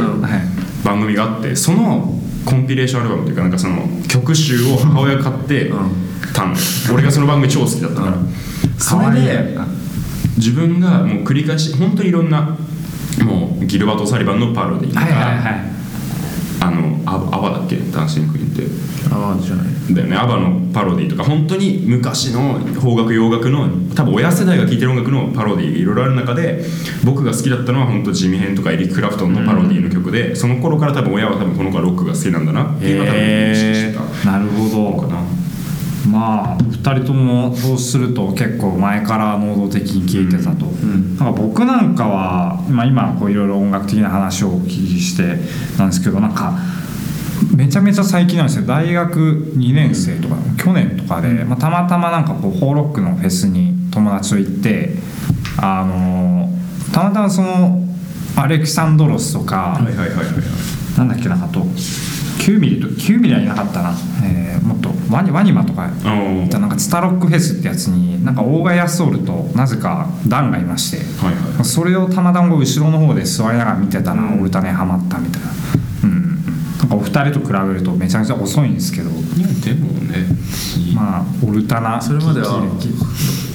[0.83, 5.71] 番組があってそのコンピレーションアルバムというかなんかその曲集を母親が買って
[6.33, 6.55] たの
[6.93, 8.17] 俺がその番組超好きだったから。
[8.77, 9.57] それで
[10.37, 12.57] 自分がもう繰り返し本当にいろんな
[13.23, 15.61] もうギルバート・サリバンのパロディとか、はいはいはい。
[16.61, 17.77] あのアアバアバだっけ？
[17.77, 18.63] ダンシングクイーンって。
[19.13, 19.67] ああじゃない。
[19.93, 20.15] だよね。
[20.17, 26.65] アバのパロディとか本当に昔の邦楽洋楽の多分親世代が聴いてる音楽のパロディいろいろある中で
[27.03, 34.31] 僕が好きだったのは本当ジミヘンとかエリック・クラプトンのパロディの曲で、その頃から多分親は多分この子はロックが好きなんだなっていうのは多分認識してた。
[34.31, 34.85] なるほど。
[34.91, 35.21] のかな
[36.07, 41.17] まあ2人ともそうすると結構前から能動的に聴いてたと、ん。
[41.17, 45.39] なんか僕なんかは、まあ、今こういろいろ音楽的な話をお聞きして
[45.77, 46.53] なんですけどなんか
[47.55, 48.65] めちゃめちゃ最近なんですよ。
[48.65, 54.95] 大学2年生とか去年とかで、まあ、たまたまなんかこうホーロックのフェスに友達と行って
[55.57, 56.49] あの
[56.93, 57.81] たまたまその
[58.37, 60.97] アレキサンドロスとか、はいはいはいはいはい。
[60.97, 61.65] なんだっけなあと
[62.45, 65.83] 9ミリと9ミリはいなかったな、えーもっとワニワニマとか。
[65.83, 71.65] あーなんかツタロックフェスってやつになんか大賀康オルとなぜかダンがいまして、はいはい。
[71.65, 75.49] それをたまたま後ろの方で座りながら見てたらオルタネハマったみたいな。
[76.03, 76.35] うん
[76.79, 79.09] なんかお二人と比べるとめちゃめちゃ遅いんですけど。
[79.09, 80.25] いやでもね
[80.95, 82.63] まあオルタナそれまでは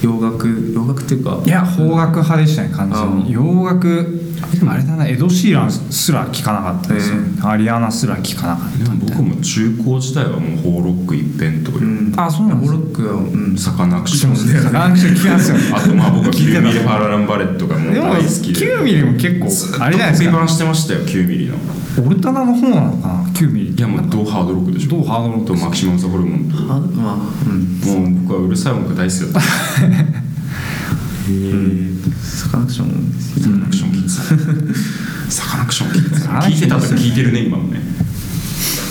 [0.01, 1.41] 洋楽洋楽っていうか。
[1.45, 3.33] いや邦楽派でしたね完全に。
[3.33, 8.77] 洋楽でもあれだなエド・シーランすら聞かなかったですよ、アリアナすら聞かなかった。
[8.77, 13.19] でも僕も中高時代はもうホーロック一辺倒よ、うんあそうなんホロックはう
[13.53, 15.51] んサカナクションでサカナクション聞きます。
[15.51, 18.77] よねあとまあ僕は聞いてた9ミリパラランバレットがもう大好きで。
[18.77, 21.55] 9ミリも結構あれじゃないしてましたよ9ミリの。
[22.05, 23.71] オルタナの方なのかな9ミリ。
[23.71, 24.97] いやもうドハードロックでしょ。
[24.97, 25.45] ドハードロック。
[25.47, 26.57] とマキシマムザホルモンと。
[26.73, 27.15] あまあ
[27.47, 27.79] うん。
[28.11, 30.21] もう僕はうるさい音楽大好きだった
[32.23, 32.87] サカナクション。
[33.39, 33.91] サカナクション。
[33.91, 35.91] 聞いてたサカナクション。
[35.91, 37.79] 聞いてた聞いてたと聞いてるね今もね。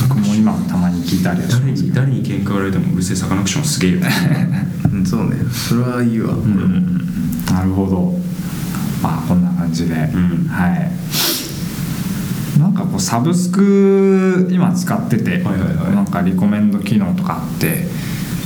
[0.08, 3.98] 僕も今もたまに聞いたりはし誰ますに誰に喧嘩売られてもうるせえサカナクションすげえよ。
[4.92, 5.04] うん。
[5.06, 5.36] そうね。
[5.52, 6.34] それはいいわ。
[7.52, 8.18] なるほど。
[9.02, 10.48] まあこんな感じで、ん。
[10.48, 10.90] はい。
[12.58, 15.94] なんかこうサブスク今使ってて、はいはいはい。
[15.94, 17.86] なんかリコメンド機能とかあって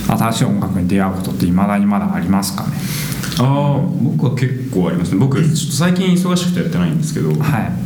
[0.07, 2.73] 新しい音楽に出会うことっていまだにまだありますかね？
[3.39, 5.19] ああ僕は結構ありますね。
[5.19, 7.35] 僕ちょっと最近忙しくてやってないんですけど、は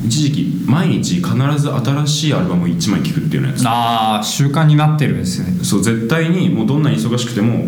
[0.04, 0.06] い。
[0.06, 5.64] 一時期毎日必ず新しいアルバムを1枚聴くっていうのやつああ習慣になってるんですよね。
[5.64, 7.64] そう絶対にもうどんなに忙しくても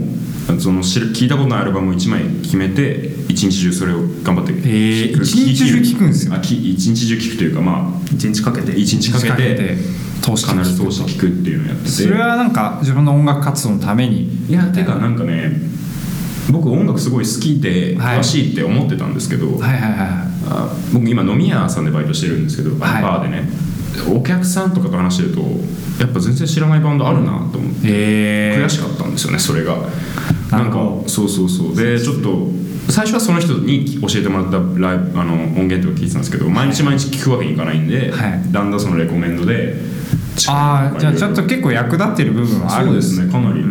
[0.58, 5.24] その知る聞いたことないアルバムを1枚決めて一日中それを頑張ってー聴く。
[5.24, 6.34] 一日中聞くんですよ。
[6.34, 8.72] あき一日中聴くというかまあ一日かけて。
[8.72, 9.76] 一日かけて
[10.20, 11.90] 通して必ず通して聴くっていうのをやってて。
[11.90, 14.28] それはなんか自分の音楽活動のために。
[14.48, 15.70] いやてかなんかね
[16.50, 18.18] 僕音楽すごい好きではい。
[18.18, 23.02] 詳しいって思ってたんですけど、はいはいはいあ僕今飲み屋さんでバイトしてるんですけど、はい。
[23.02, 23.48] バーでね。
[24.08, 25.42] お客さんとかと話してると
[26.00, 29.76] やっぱ全然知らないバンドあるなと思って、え悔しかったんですよねそれが。
[30.50, 31.76] なんかそうそうそう。
[31.76, 32.48] でちょっと
[32.88, 38.52] 最初はその人に教えてもらったライブあの音源とか聞いてたんですけど毎日毎日聞くわけにいかないんで、はい。
[38.52, 39.76] だんだんそのレコメンドで
[40.48, 43.30] ああじゃあちょっとい結構役立ってる部分はあるんですね。
[43.30, 43.62] かなり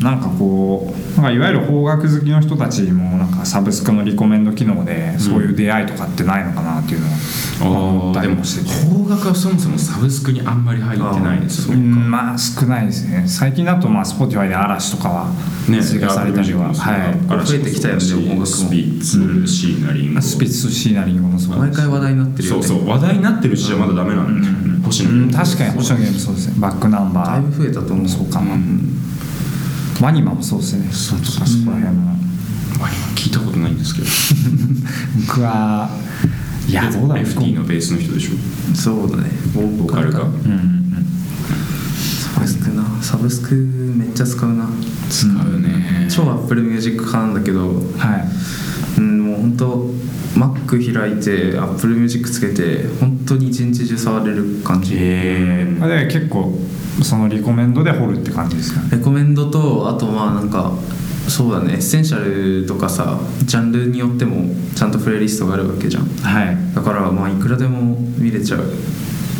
[0.00, 8.86] なんかこうなんかいわゆる邦楽好きの人たちにもなんかサブスクのリコメンド機能でそういう出会いとかってないのかなっていうのは思ったああでもりもしてて。
[8.86, 13.24] 邦楽はそもそもサブスクにあんまり入ってないですようねんまあ少ないですね。
[13.26, 15.30] 最近だとまあ Spotify で嵐とかは
[15.68, 18.46] ね追加されたりは、は増えてきたよねでも音楽も。
[18.46, 20.20] スピッツ、シーナリンゴ。
[20.20, 22.62] いスピッツシーナリングもそう毎回話題になってるよね。
[22.62, 24.66] そうそう話題になってるうちじゃまだダメなんだよね。
[24.84, 26.54] 星野うん確かに星野源もそうですね。
[26.58, 27.32] バックナンバー。
[27.32, 28.08] だいぶ増えたと思う。
[28.08, 28.56] そうかな、
[30.02, 30.88] ワニマもそうですね。
[30.92, 32.04] そうとかそこら辺も。
[32.78, 34.06] まあ今聞いたことないんですけど。
[35.26, 35.88] 僕は
[36.68, 37.24] いやどうだろう。
[37.24, 38.74] FT のベースの人でしょ？
[38.74, 39.30] そうだね。
[39.54, 40.22] ボボーカルが。
[40.22, 41.06] うんうん。
[42.34, 44.68] サブスクなサブスクめっちゃ使うな。
[45.08, 46.08] 使うね。
[46.10, 47.68] 超 Apple Music 派なんだけど。
[47.96, 48.28] はい。
[48.98, 49.90] うんもう本当
[50.36, 54.94] Mac 開いて Apple Music つけて本当に一日中触れる感じ。
[54.96, 56.58] ええ結構
[57.02, 58.88] そのリコメンドで掘るって感じですかね。
[58.92, 60.72] レコメンドとあとまあなんか
[61.28, 61.74] そうだね。
[61.74, 66.04] エッセンシャルとかさジャンルによってもちゃんとプレイリストがあるわけじゃん。
[66.06, 66.56] はい。
[66.74, 68.64] だからまあいくらでも見れちゃう。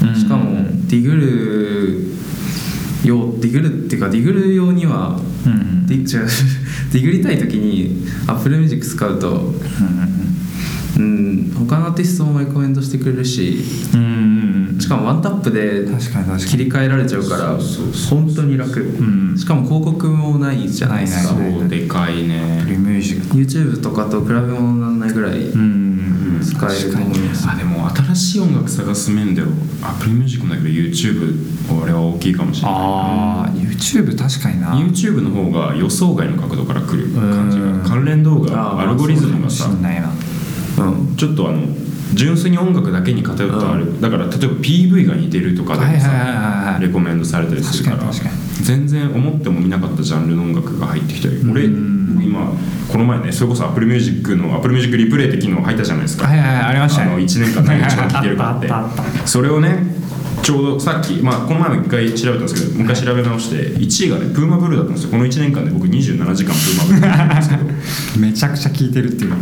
[0.02, 0.14] うん。
[0.14, 2.16] しかもディグル
[3.08, 5.52] 用ディグルっていうかディグル用にはうん。
[5.52, 6.28] うんディ違う
[6.92, 9.54] ディグりたい時に Apple Music 使うと
[10.98, 11.52] うん。
[11.54, 13.58] 他のアーティストもレコメンドしてくれるし
[13.94, 14.35] うんうんうんうん
[14.86, 16.44] しかもワンタップで確かに確かに。
[16.44, 17.58] 切り替えられちゃうから
[18.08, 19.36] 本当に楽、ん。
[19.36, 21.34] しかも広告もないじゃないですか。
[21.34, 22.64] そうでかいね。
[22.68, 23.36] リミュージック。
[23.36, 29.48] YouTube とかと比べ物にならないぐらいうん使えると思います、あでも新しい音楽探す面では
[29.82, 32.78] Apple Music もだけど YouTube 俺は大きいかもしれない。
[32.78, 34.68] ああ YouTube 確かにな。
[34.78, 39.68] YouTube の方が予想外の角度から来る感じうんが関連動あー画アルゴリズムがさ
[41.16, 48.12] ちょっとあの純粋に音楽だけに偏ったある、だから例えば PV が似てるとかでもさ、レコメンドされたりするから
[48.62, 52.52] 全然思っても見なかったジャンルの音楽が入ってきたり俺今
[52.90, 57.10] この前ねそれこそ Apple Music の Apple Music リプレイって機能入ったじゃないですか、はいはいはいありましたね。
[57.12, 58.68] あの1年間何一番聴いてるかって。
[58.72, 59.26] あった。
[59.26, 60.05] それをね
[60.46, 65.10] ちょうどさっき、まあ、この前も一回調べたんですけどもう一回調べ直して1位がねプーマブルーだったんですよ。
[65.10, 67.64] この1年間で僕27時間プーマブルーだったんですけど。
[68.20, 69.32] めちゃくちゃ聴いてるっていう。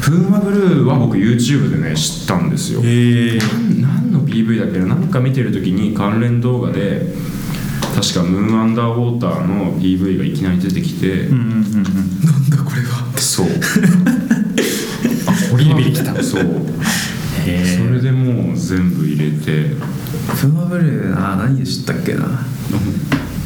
[0.00, 2.80] プーマブルーは僕 YouTube でね知ったんですよ。
[2.82, 3.38] へえ。
[3.82, 4.86] 何の PV だっけな？
[4.86, 7.02] なんか見てる時に関連動画で
[7.94, 11.64] 確かムーンアンダーウォーターの PV がいきなり出てきて、うんうんうんうん。
[12.24, 13.12] なんだこれは。
[13.18, 13.46] そう。
[15.58, 16.22] ビリビリきた。
[16.22, 16.46] そう
[17.46, 19.68] それでもう全部入れて。
[19.68, 22.26] フーマブルーな何で知ったっけな？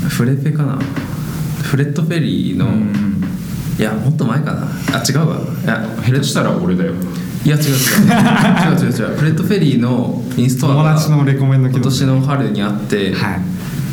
[0.08, 0.78] フレペかな？
[1.62, 2.66] フレッド・フェリーの、
[3.78, 4.66] いやもっと前かな。
[4.92, 5.38] あ違うわ。
[5.62, 6.94] いや下手したら俺だよ。
[7.44, 7.72] いや違う違う。
[8.82, 9.16] 違う違う違う。
[9.16, 13.40] フレッド・フェリーのインストア友が達のレコメンド機能今年の春にあって、はい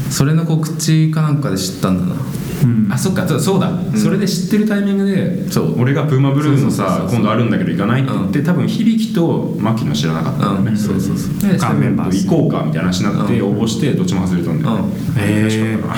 [0.09, 2.21] それの告知かなんかで知ったんだな。
[2.63, 2.91] うん。
[2.91, 5.51] あそっかそうそうだ、それで知ってるタイミングで。
[5.51, 5.81] そう。
[5.81, 7.09] 俺がプーマブルーのそうそうそうそう。
[7.09, 10.77] さ今度あるんだけど行かないって言って、多分響と牧野知らなかったんだよね、うん。
[10.77, 11.51] そうそうそう。
[11.51, 15.21] で他メンバー行こうかみたいな話になって、応募してどっちも外れたんだよね、うん。
[15.21, 15.45] へー。
[15.45, 15.97] 悔しか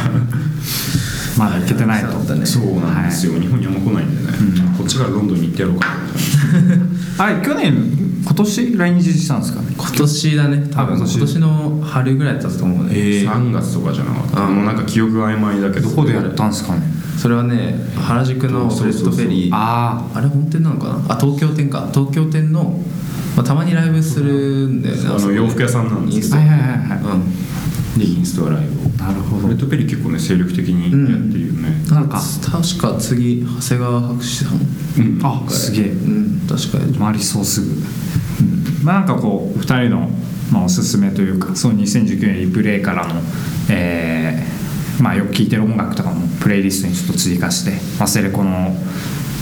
[1.37, 2.11] まだ行けてないと。
[2.11, 2.45] そうだね。
[2.45, 4.37] そうなんですよ、日本にあんま来ないんでね、
[4.77, 5.87] こっちからロンドンに行ってやろうか
[7.17, 8.77] なあれ 去年今年？
[8.77, 9.73] 来日したんですかね？
[9.77, 10.97] 今年だね多分。
[10.97, 11.19] 今年。
[11.19, 13.25] 年の春ぐらいだったと思うね、え。
[13.27, 15.89] 3月とかじゃなかった、うんもうなんか記憶が曖昧だけど。
[15.89, 16.81] どこでやったんですかね？
[17.17, 19.51] それはね原宿のフレッドフェリー。
[19.53, 21.15] ああれ本店なのかな？
[21.15, 21.89] あ東京店か。
[21.93, 22.79] 東京店の、
[23.35, 26.41] まあ、たまにライブするんだよねあの洋服屋さんなんですけど。
[26.41, 26.99] はいはいはいはい。
[26.99, 27.99] うん。
[27.99, 28.89] でインストアライブを。
[28.99, 30.91] なるほフレッドペリー結構ね精力的にやっ
[31.31, 32.21] てるよね、なんか。
[32.41, 34.57] 確か次長谷川博士さん。
[34.57, 35.19] うん。
[35.23, 35.85] あすげえ。
[35.91, 36.41] うん。
[36.47, 36.93] 確かに。
[36.97, 37.83] 回りそうすぐ、うん
[38.83, 40.09] まあなんかこう2人の、
[40.51, 43.21] まあ、おすすめというかその2019年リプレイからの
[43.69, 44.59] えー
[45.01, 48.75] まあよく聴いてる音楽とかもプレイリストにちょっと追加してワセレコの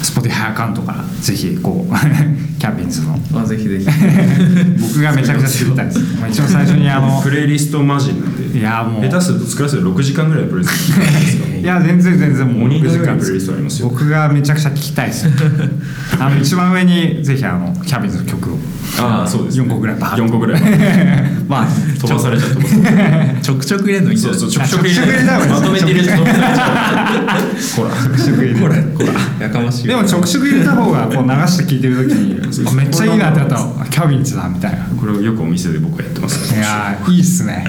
[0.03, 1.93] Spotify アカウントからぜひこう
[2.59, 3.19] キャビンズの。
[3.35, 3.85] あぜひぜひ。
[4.79, 8.59] 僕がめちゃくちゃ知りたいです、まあ、一番最初にあのプレイリストマジなんで。
[8.59, 9.01] いやもう。
[9.03, 15.25] 下手すると作らせる6時間ぐらいプレイリストですか いや全然全然もう鬼のように6時間僕がめちゃくちゃ聞きたいです。
[15.25, 15.31] よ
[16.19, 18.57] あの一番上にぜひあのキャビンズの曲を。
[18.99, 20.23] ああそうです、ね、4個ぐらいバーッと。
[20.23, 20.61] 4個ぐらい。
[21.47, 21.67] まあ
[21.99, 25.51] 飛ばされちゃう飛ばされちちょくちょく入れるのいいそうそうちょくちょくちょくちょく入れた方がいい。
[25.51, 27.43] まとめて入れると飛ばされちゃ
[27.73, 29.03] うほらほらほ
[29.39, 29.45] ら。
[29.45, 34.77] やかましいでも直接入れた方がこう流して聴いてる時にあ めっちゃいいなってなったらあキャビンズだみたいな。
[34.99, 36.53] これをよくお店で僕はやってます。
[36.53, 37.65] いやーいいっすね。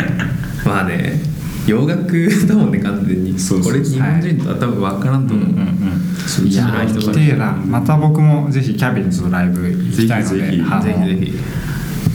[0.65, 1.21] まあね
[1.69, 3.39] 洋楽だもんね完全に。
[3.39, 3.73] そうそうそう。
[3.73, 5.49] これ日本人とは多分分からんと思う、
[6.47, 7.53] いやー行きてえな。
[7.53, 10.83] また僕もぜひキャビンズのライブ行きたいのでぜひぜひ。
[10.83, 11.39] ぜひぜひ。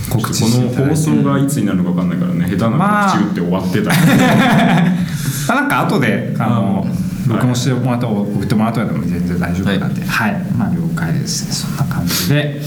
[0.09, 2.45] 告知この放送がいつになるのか分かんないからね。
[2.49, 5.61] 下手なまあ告知打って終わってたら、ま あ。
[5.61, 6.87] なんか後であの
[7.27, 10.05] 録音してもらった送ってもらったらでも全然大丈夫なんで。
[10.05, 11.51] はい、まあ了解ですね。
[11.53, 12.61] そんな感じで。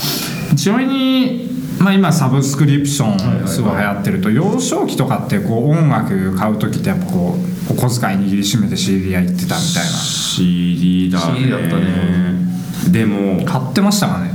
[0.56, 1.55] ちなみに
[1.86, 7.36] まあ今サブスクリプションすごい流行ってると幼少期とかってこう音楽買う時ってやっぱこ
[7.70, 11.38] うお小遣い握りしめて CD 屋行ってたみたい CD だね。
[11.38, 12.90] CD だったね。
[12.90, 14.32] でもな買ってましたかね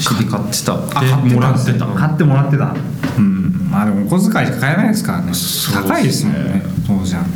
[0.00, 0.74] ？CD 買ってた。
[0.74, 2.74] あ買ってもらってた買ってもらってた。
[3.18, 3.68] うん。
[3.70, 5.32] まあでもお小遣いしか買えないですからね。
[5.72, 6.62] 高いですもんね。
[6.88, 7.30] 当時なんて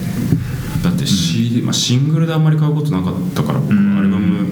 [0.83, 3.99] だって CD、まあ、シングルであんまり買うことなかったから僕うん。
[3.99, 4.49] アルバム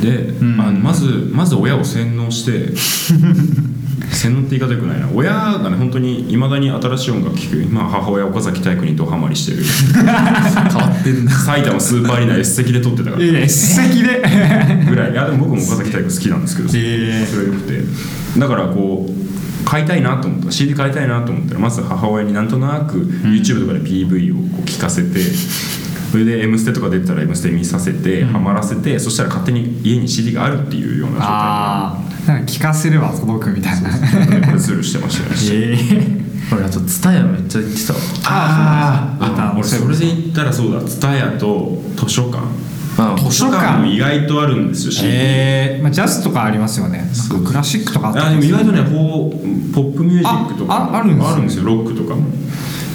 [0.00, 0.60] で、ん。
[0.60, 2.72] あまずまず親を洗脳して
[4.12, 5.08] 洗脳って言い方よくないな。
[5.14, 7.56] 親がね本当にいまだに新しい音楽聴く。
[7.62, 9.62] 今母親岡崎体育にドハマりしてる。
[9.94, 13.22] 変わってんだ埼玉スーパーアリーナ S 席で撮ってたから。
[13.22, 14.22] いやいや一石で。
[14.88, 15.12] ぐらい。
[15.12, 17.26] いやでも僕も岡崎体育好きなんですけど、へー。
[17.26, 17.84] それはよくて。
[18.38, 20.50] だからこう買いたいなと思った。
[20.50, 25.20] CD 買いたいなと思ったらまず母親になんとなく YouTube とかで PV をこう聞かせて、
[26.10, 33.90] それで「M ステ」とか出てたら「M ステ」見させて、ハマらせてそしたら勝手に家に CD があるっていうような状態ああなんか聞かせれば届くみたいな。
[34.26, 36.20] でこれズルしてましたね ええ
[36.52, 37.92] 俺あとツタヤめっちゃ行ってた。
[37.92, 40.80] わあああ俺それで言ったらそうだ。
[40.80, 42.38] TSUTAYA と図書館。
[42.98, 47.08] あ図書館も意外とあるんですよええまあ、ジャズとかありますよね。
[47.46, 51.32] クラシックとかあったあでも意外とねポップミュージックとかあああるんですね。
[51.32, 51.64] あるんですよ。
[51.64, 52.22] ロックとかも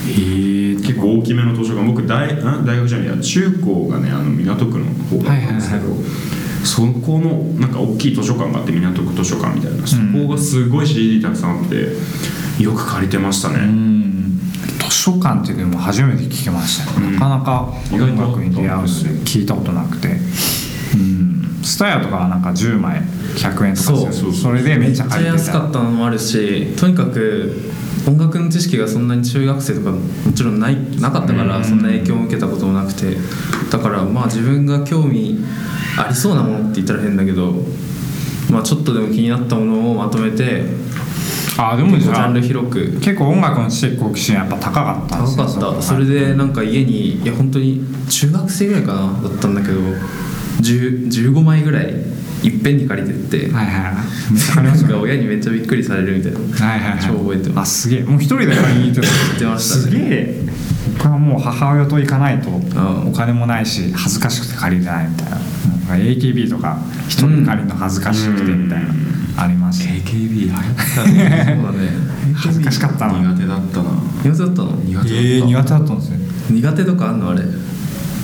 [0.07, 1.87] え結構大きめの図書館。
[1.87, 5.99] 僕大あ大学じゃないや中高がねあの港区の方だったんですけど、はい
[6.65, 11.93] そこのなんか大きい図書館があって港区図書館みたいなそこがすごい CD たくさんあって
[12.61, 14.39] よく借りてましたね、うん。
[14.79, 17.13] 図書館っていうのも初めて聞きましたね、うん。
[17.13, 18.89] なかなか意外と音楽に出会うので
[19.23, 20.07] 聞いたことなくて。
[20.07, 21.35] うん。
[21.63, 23.01] スタヤとかはなんか10枚
[23.35, 27.73] 100円とかそれでめっちゃめっちゃ借りて安かったのもあるしとにかく
[28.07, 29.99] 音楽の知識がそんなに中学生とかも
[30.33, 33.17] ちろんないなかったからそんな影響を受けたこともなくて。
[33.69, 35.43] だからまあ自分が興味
[35.97, 37.53] ありそうなものって言ったら変だけど
[38.51, 40.63] まあちょっとでも気になったものをまとめて
[41.57, 42.99] あでもじゃあ結構ジャンル広く。
[42.99, 45.81] 結構音楽の知識好奇心やっぱ高かった高かった。
[45.81, 49.79] それでなんか家にいや本当に中学生ぐらいかなだったんだけど。
[49.79, 50.34] 10
[50.73, 51.93] 15枚ぐらい
[52.43, 53.95] いっぺんに借りてってはいはいはい。
[54.33, 56.39] めっちゃ借りましか親にめっちゃびっくりされるみたいな。
[56.39, 57.01] はいはいはい。
[57.01, 57.87] 超覚えてます。
[57.87, 58.03] あすげえ。
[58.03, 59.81] もう一人で借りに行ってた言ってましたね。
[59.83, 60.41] すげえ。
[60.97, 63.07] 僕はもう母親と行かないとん。
[63.09, 65.37] お金もないし恥ずかしくて借りれないみたいな。
[65.37, 65.39] なん
[65.87, 68.89] か AKB とか一人で借りるの恥ずかしくてみたいな
[69.43, 70.59] ありました AKB 流行っ
[70.95, 71.91] そうだね。
[72.35, 73.19] 恥ずかしかったな。
[73.19, 73.89] 苦手だったな
[74.23, 76.19] 苦手だったの苦手だった、えー、苦手だったんですね
[76.51, 77.29] 苦手とかあんの？
[77.31, 77.41] あれ。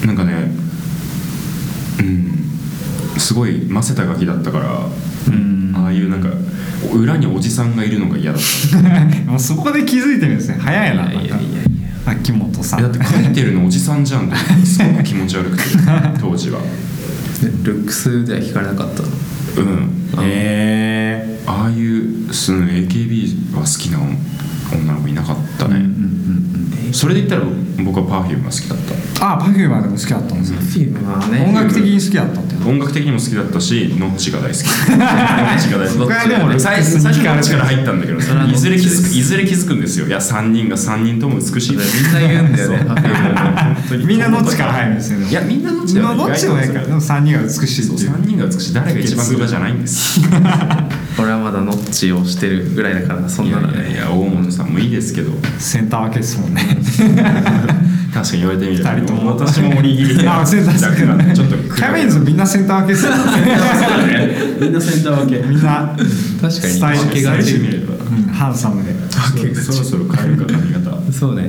[0.06, 0.52] なんかね
[2.02, 2.52] うん
[3.18, 4.80] すごいませたガキだったから
[5.28, 5.74] うん。
[5.76, 6.30] ああいうなんか
[6.94, 8.42] 裏におじさんがいるのが嫌だっ
[8.72, 8.78] た。
[9.30, 10.58] もうそこで気づいてるんですね。
[10.60, 11.42] 早いないやいやいやいや。
[12.06, 12.80] 秋元さん。
[12.80, 14.28] えだって書いてるのおじさんじゃん。
[14.28, 15.64] ってすごく気持ち悪くて
[16.20, 16.60] 当時は。
[17.44, 19.08] えルックスでは聞かれなかったの？
[19.68, 20.26] うん。
[20.26, 21.42] へえ。
[21.46, 24.00] ああいうその AKB は好きな
[24.74, 25.86] 女の子いなかったね、
[26.94, 27.44] それで言ったら
[27.84, 28.80] 僕は Perfume が好きだっ
[29.18, 29.34] た。
[29.34, 30.58] あパフューマーでも好きだったんですね。
[30.58, 31.46] フィルムはね。
[31.48, 34.62] 音楽的に好きだったって音楽的にも好きだったしノッチが大好き。
[34.62, 35.98] ノッチが大好き。
[36.00, 40.08] 僕はでも最最初ノッチから入ったんだけどいずれ気づくいずれ気づくんですよ。
[40.08, 41.78] いや3人が3人とも美しい。
[41.78, 42.78] みんな言うんだよね
[43.98, 45.30] みんなどっちから入るんですよね。
[45.30, 48.12] いやみんなノッチだよどっちもないからでも3人が美しいっていう。
[48.12, 48.74] 3人が美しい。
[48.74, 50.20] 誰が一番上じゃないんです。
[51.20, 53.92] 俺はまだノッチをしてるぐらいだからそんなのね。
[53.92, 55.32] いやいや大本さんもいいですけど。
[55.60, 56.62] センター分けですもんね。
[58.14, 58.92] 確かに言われてみれば。
[58.92, 61.34] 二人とも私もおにぎりであセンター分けだから。
[61.34, 63.12] ちょっとキャビンズみんなセンター分けですよ
[64.62, 65.48] みんなセンター分け。
[65.48, 65.96] みんな。
[66.42, 66.52] 確かに。
[66.52, 67.54] スタイル分けがち
[68.42, 68.92] ハンサムで。
[69.54, 71.48] そろそろ変えるか髪型そうね。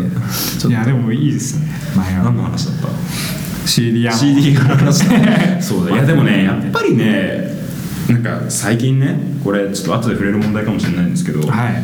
[0.68, 1.72] いやでもいいですね。
[1.96, 5.62] 前何のは話だった？CD や CD から話した。
[5.62, 7.50] そうだいやでもねやっぱりね
[8.10, 11.82] なんか最近ねこれちょっと後で触れる問題かもしれないんですけど、はい。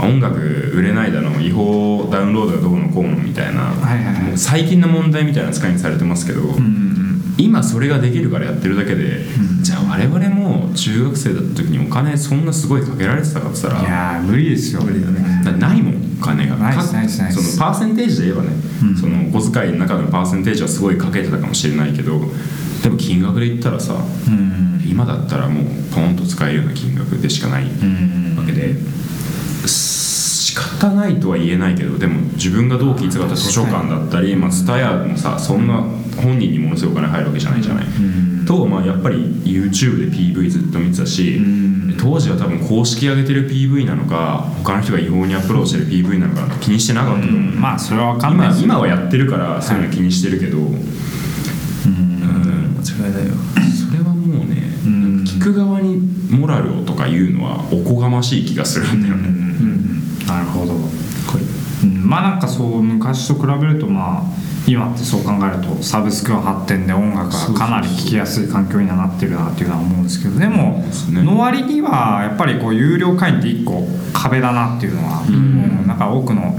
[0.00, 4.36] 音楽売れないだの違法ダウンロードがどうのこうのみたいな、はいはいはい。
[4.36, 7.03] 最近の問題みたいな扱いにされてますけど、うん
[7.36, 9.24] 今それができるからやってるだけで、
[9.62, 14.82] じゃあ我々も中学生だった時にお金そんなすごいかけられてたかって言ったらいやー無理ですよ。
[14.82, 15.42] 無理だね。
[15.44, 16.56] なないもんお金が。
[16.56, 17.02] その
[17.58, 18.50] パーセンテージで言えばね、
[18.82, 18.96] うん。
[18.96, 22.20] その小遣いの中のパーセンテージはすごいかけてたかもしれないけど
[22.82, 24.82] でも金額で言ったらさうん。
[24.86, 28.36] 今だったらもうポンと使えるような金額でしかないうん。
[28.38, 28.76] わけで、
[30.54, 35.82] 仕方ないとは言えないけどでも自分が同期に使った図書館だったりまあもさそんな
[36.22, 37.86] 本人にものすごいお金入るわけじゃないじゃない、
[38.46, 41.40] と、まあ、やっぱり YouTube で PV ずっと見てたし、
[41.98, 48.46] 当時は多分公式上げてる PV なのか他の人が違法にアップロードしてる PV なのか気にしてなかったと思う、まあそれは分かんない。
[48.46, 50.74] 今です今はやってるからそういうの気にしてるけど、うん。
[52.78, 53.34] 間違いないよ。
[53.90, 55.24] それはもうね、ん。
[55.24, 55.96] 聞く側に
[56.30, 59.28] モラルをとか言うのはおこがましい気がするんだよね、
[62.14, 64.22] まあなんかそう昔と比べるとまあ
[64.68, 75.86] 今ってそう考えるとサブスクの発展で音楽がかなり聴きやすい環境にはなってるなっていうのは思うんですけどでもの割にはやっぱりこう有料会員って一個壁だなっていうのは、うん。
[75.88, 76.56] なんか多くの、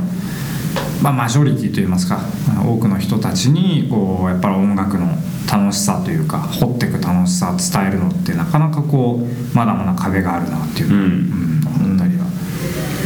[1.02, 2.20] まあ、マジョリティといいますか
[2.62, 5.08] 多くの人たちにこうやっぱり音楽の
[5.50, 11.55] 楽しさというか掘っていく楽しさを伝えるのってなかなかこうまだまだ壁があるなっていううん。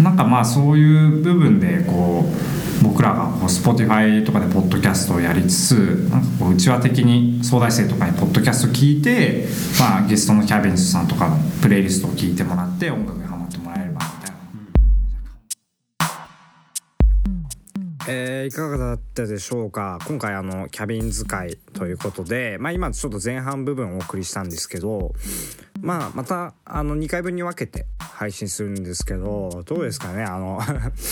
[0.01, 9.47] なんかまあそういう部分でこう僕らがこう Spotify とかでポッドキャストをやりつつなんかこううちわ的に総大生とかにポッドキャスト聞いて、
[9.79, 13.28] まあ、ゲストのキャビンズさんとかのプレイリストを聞いてもらって音楽
[18.11, 19.99] えーいかがだったでしょうか？
[20.07, 25.13] 今回あのキャビン使いということで、まあ、今ちょっと前半部分をお送りしたんですけど、
[25.81, 30.23] まあ、またあの2回分に分けて配信するんですけどどうですかね？
[30.23, 30.59] あの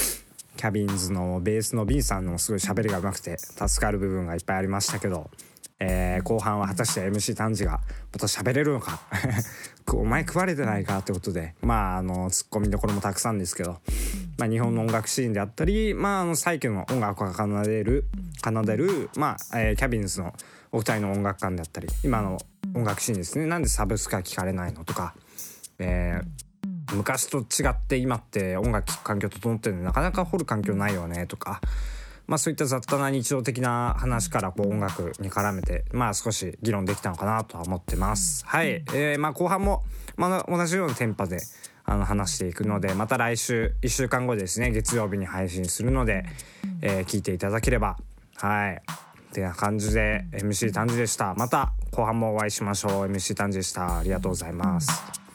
[0.58, 5.30] キャビンズのベースのビンさんのすごい喋りがうまくて助かる部分がいっぱいありましたけど、
[5.80, 7.80] えー後半は果たして MC 丹治が
[8.12, 9.02] また喋れるのか？
[9.94, 10.98] お前食われてないか？
[10.98, 13.78] ってことでまああのツッコミどころもたくさんですけど、
[14.38, 18.06] まあ、日本の音楽シーンであったり、まあ、あの最近の音楽を奏でる
[18.44, 20.34] 奏でる、まあえーキャビンズの
[20.72, 22.38] お二人の音楽館であったり今の
[22.76, 25.16] 音楽シーンですねなんでサブスクが聞かれないのとか、
[25.80, 26.48] えー
[26.94, 31.60] 昔と違って今って音楽聴く環境整ってるのになかなか掘る環境ないよねとか
[32.28, 38.46] まあそういった雑多な日常的な話からこう音楽に絡めて、まあ少し議論できたのかなとは思ってます。
[38.46, 38.84] はい。
[38.94, 39.86] えー、まあ後半も、
[40.18, 41.40] まあ同じようなテンパで、
[41.88, 46.26] あの話していくので、また来週、1週間後ですね、月曜日に配信するので、
[46.82, 47.98] えー聞いていただければ、
[48.36, 48.82] はい。
[49.34, 51.34] てな感じで MC 丹治でした。
[51.36, 53.08] また後半もお会いしましょう。
[53.08, 54.00] MC 丹治でした。
[54.00, 55.27] ありがとうございます。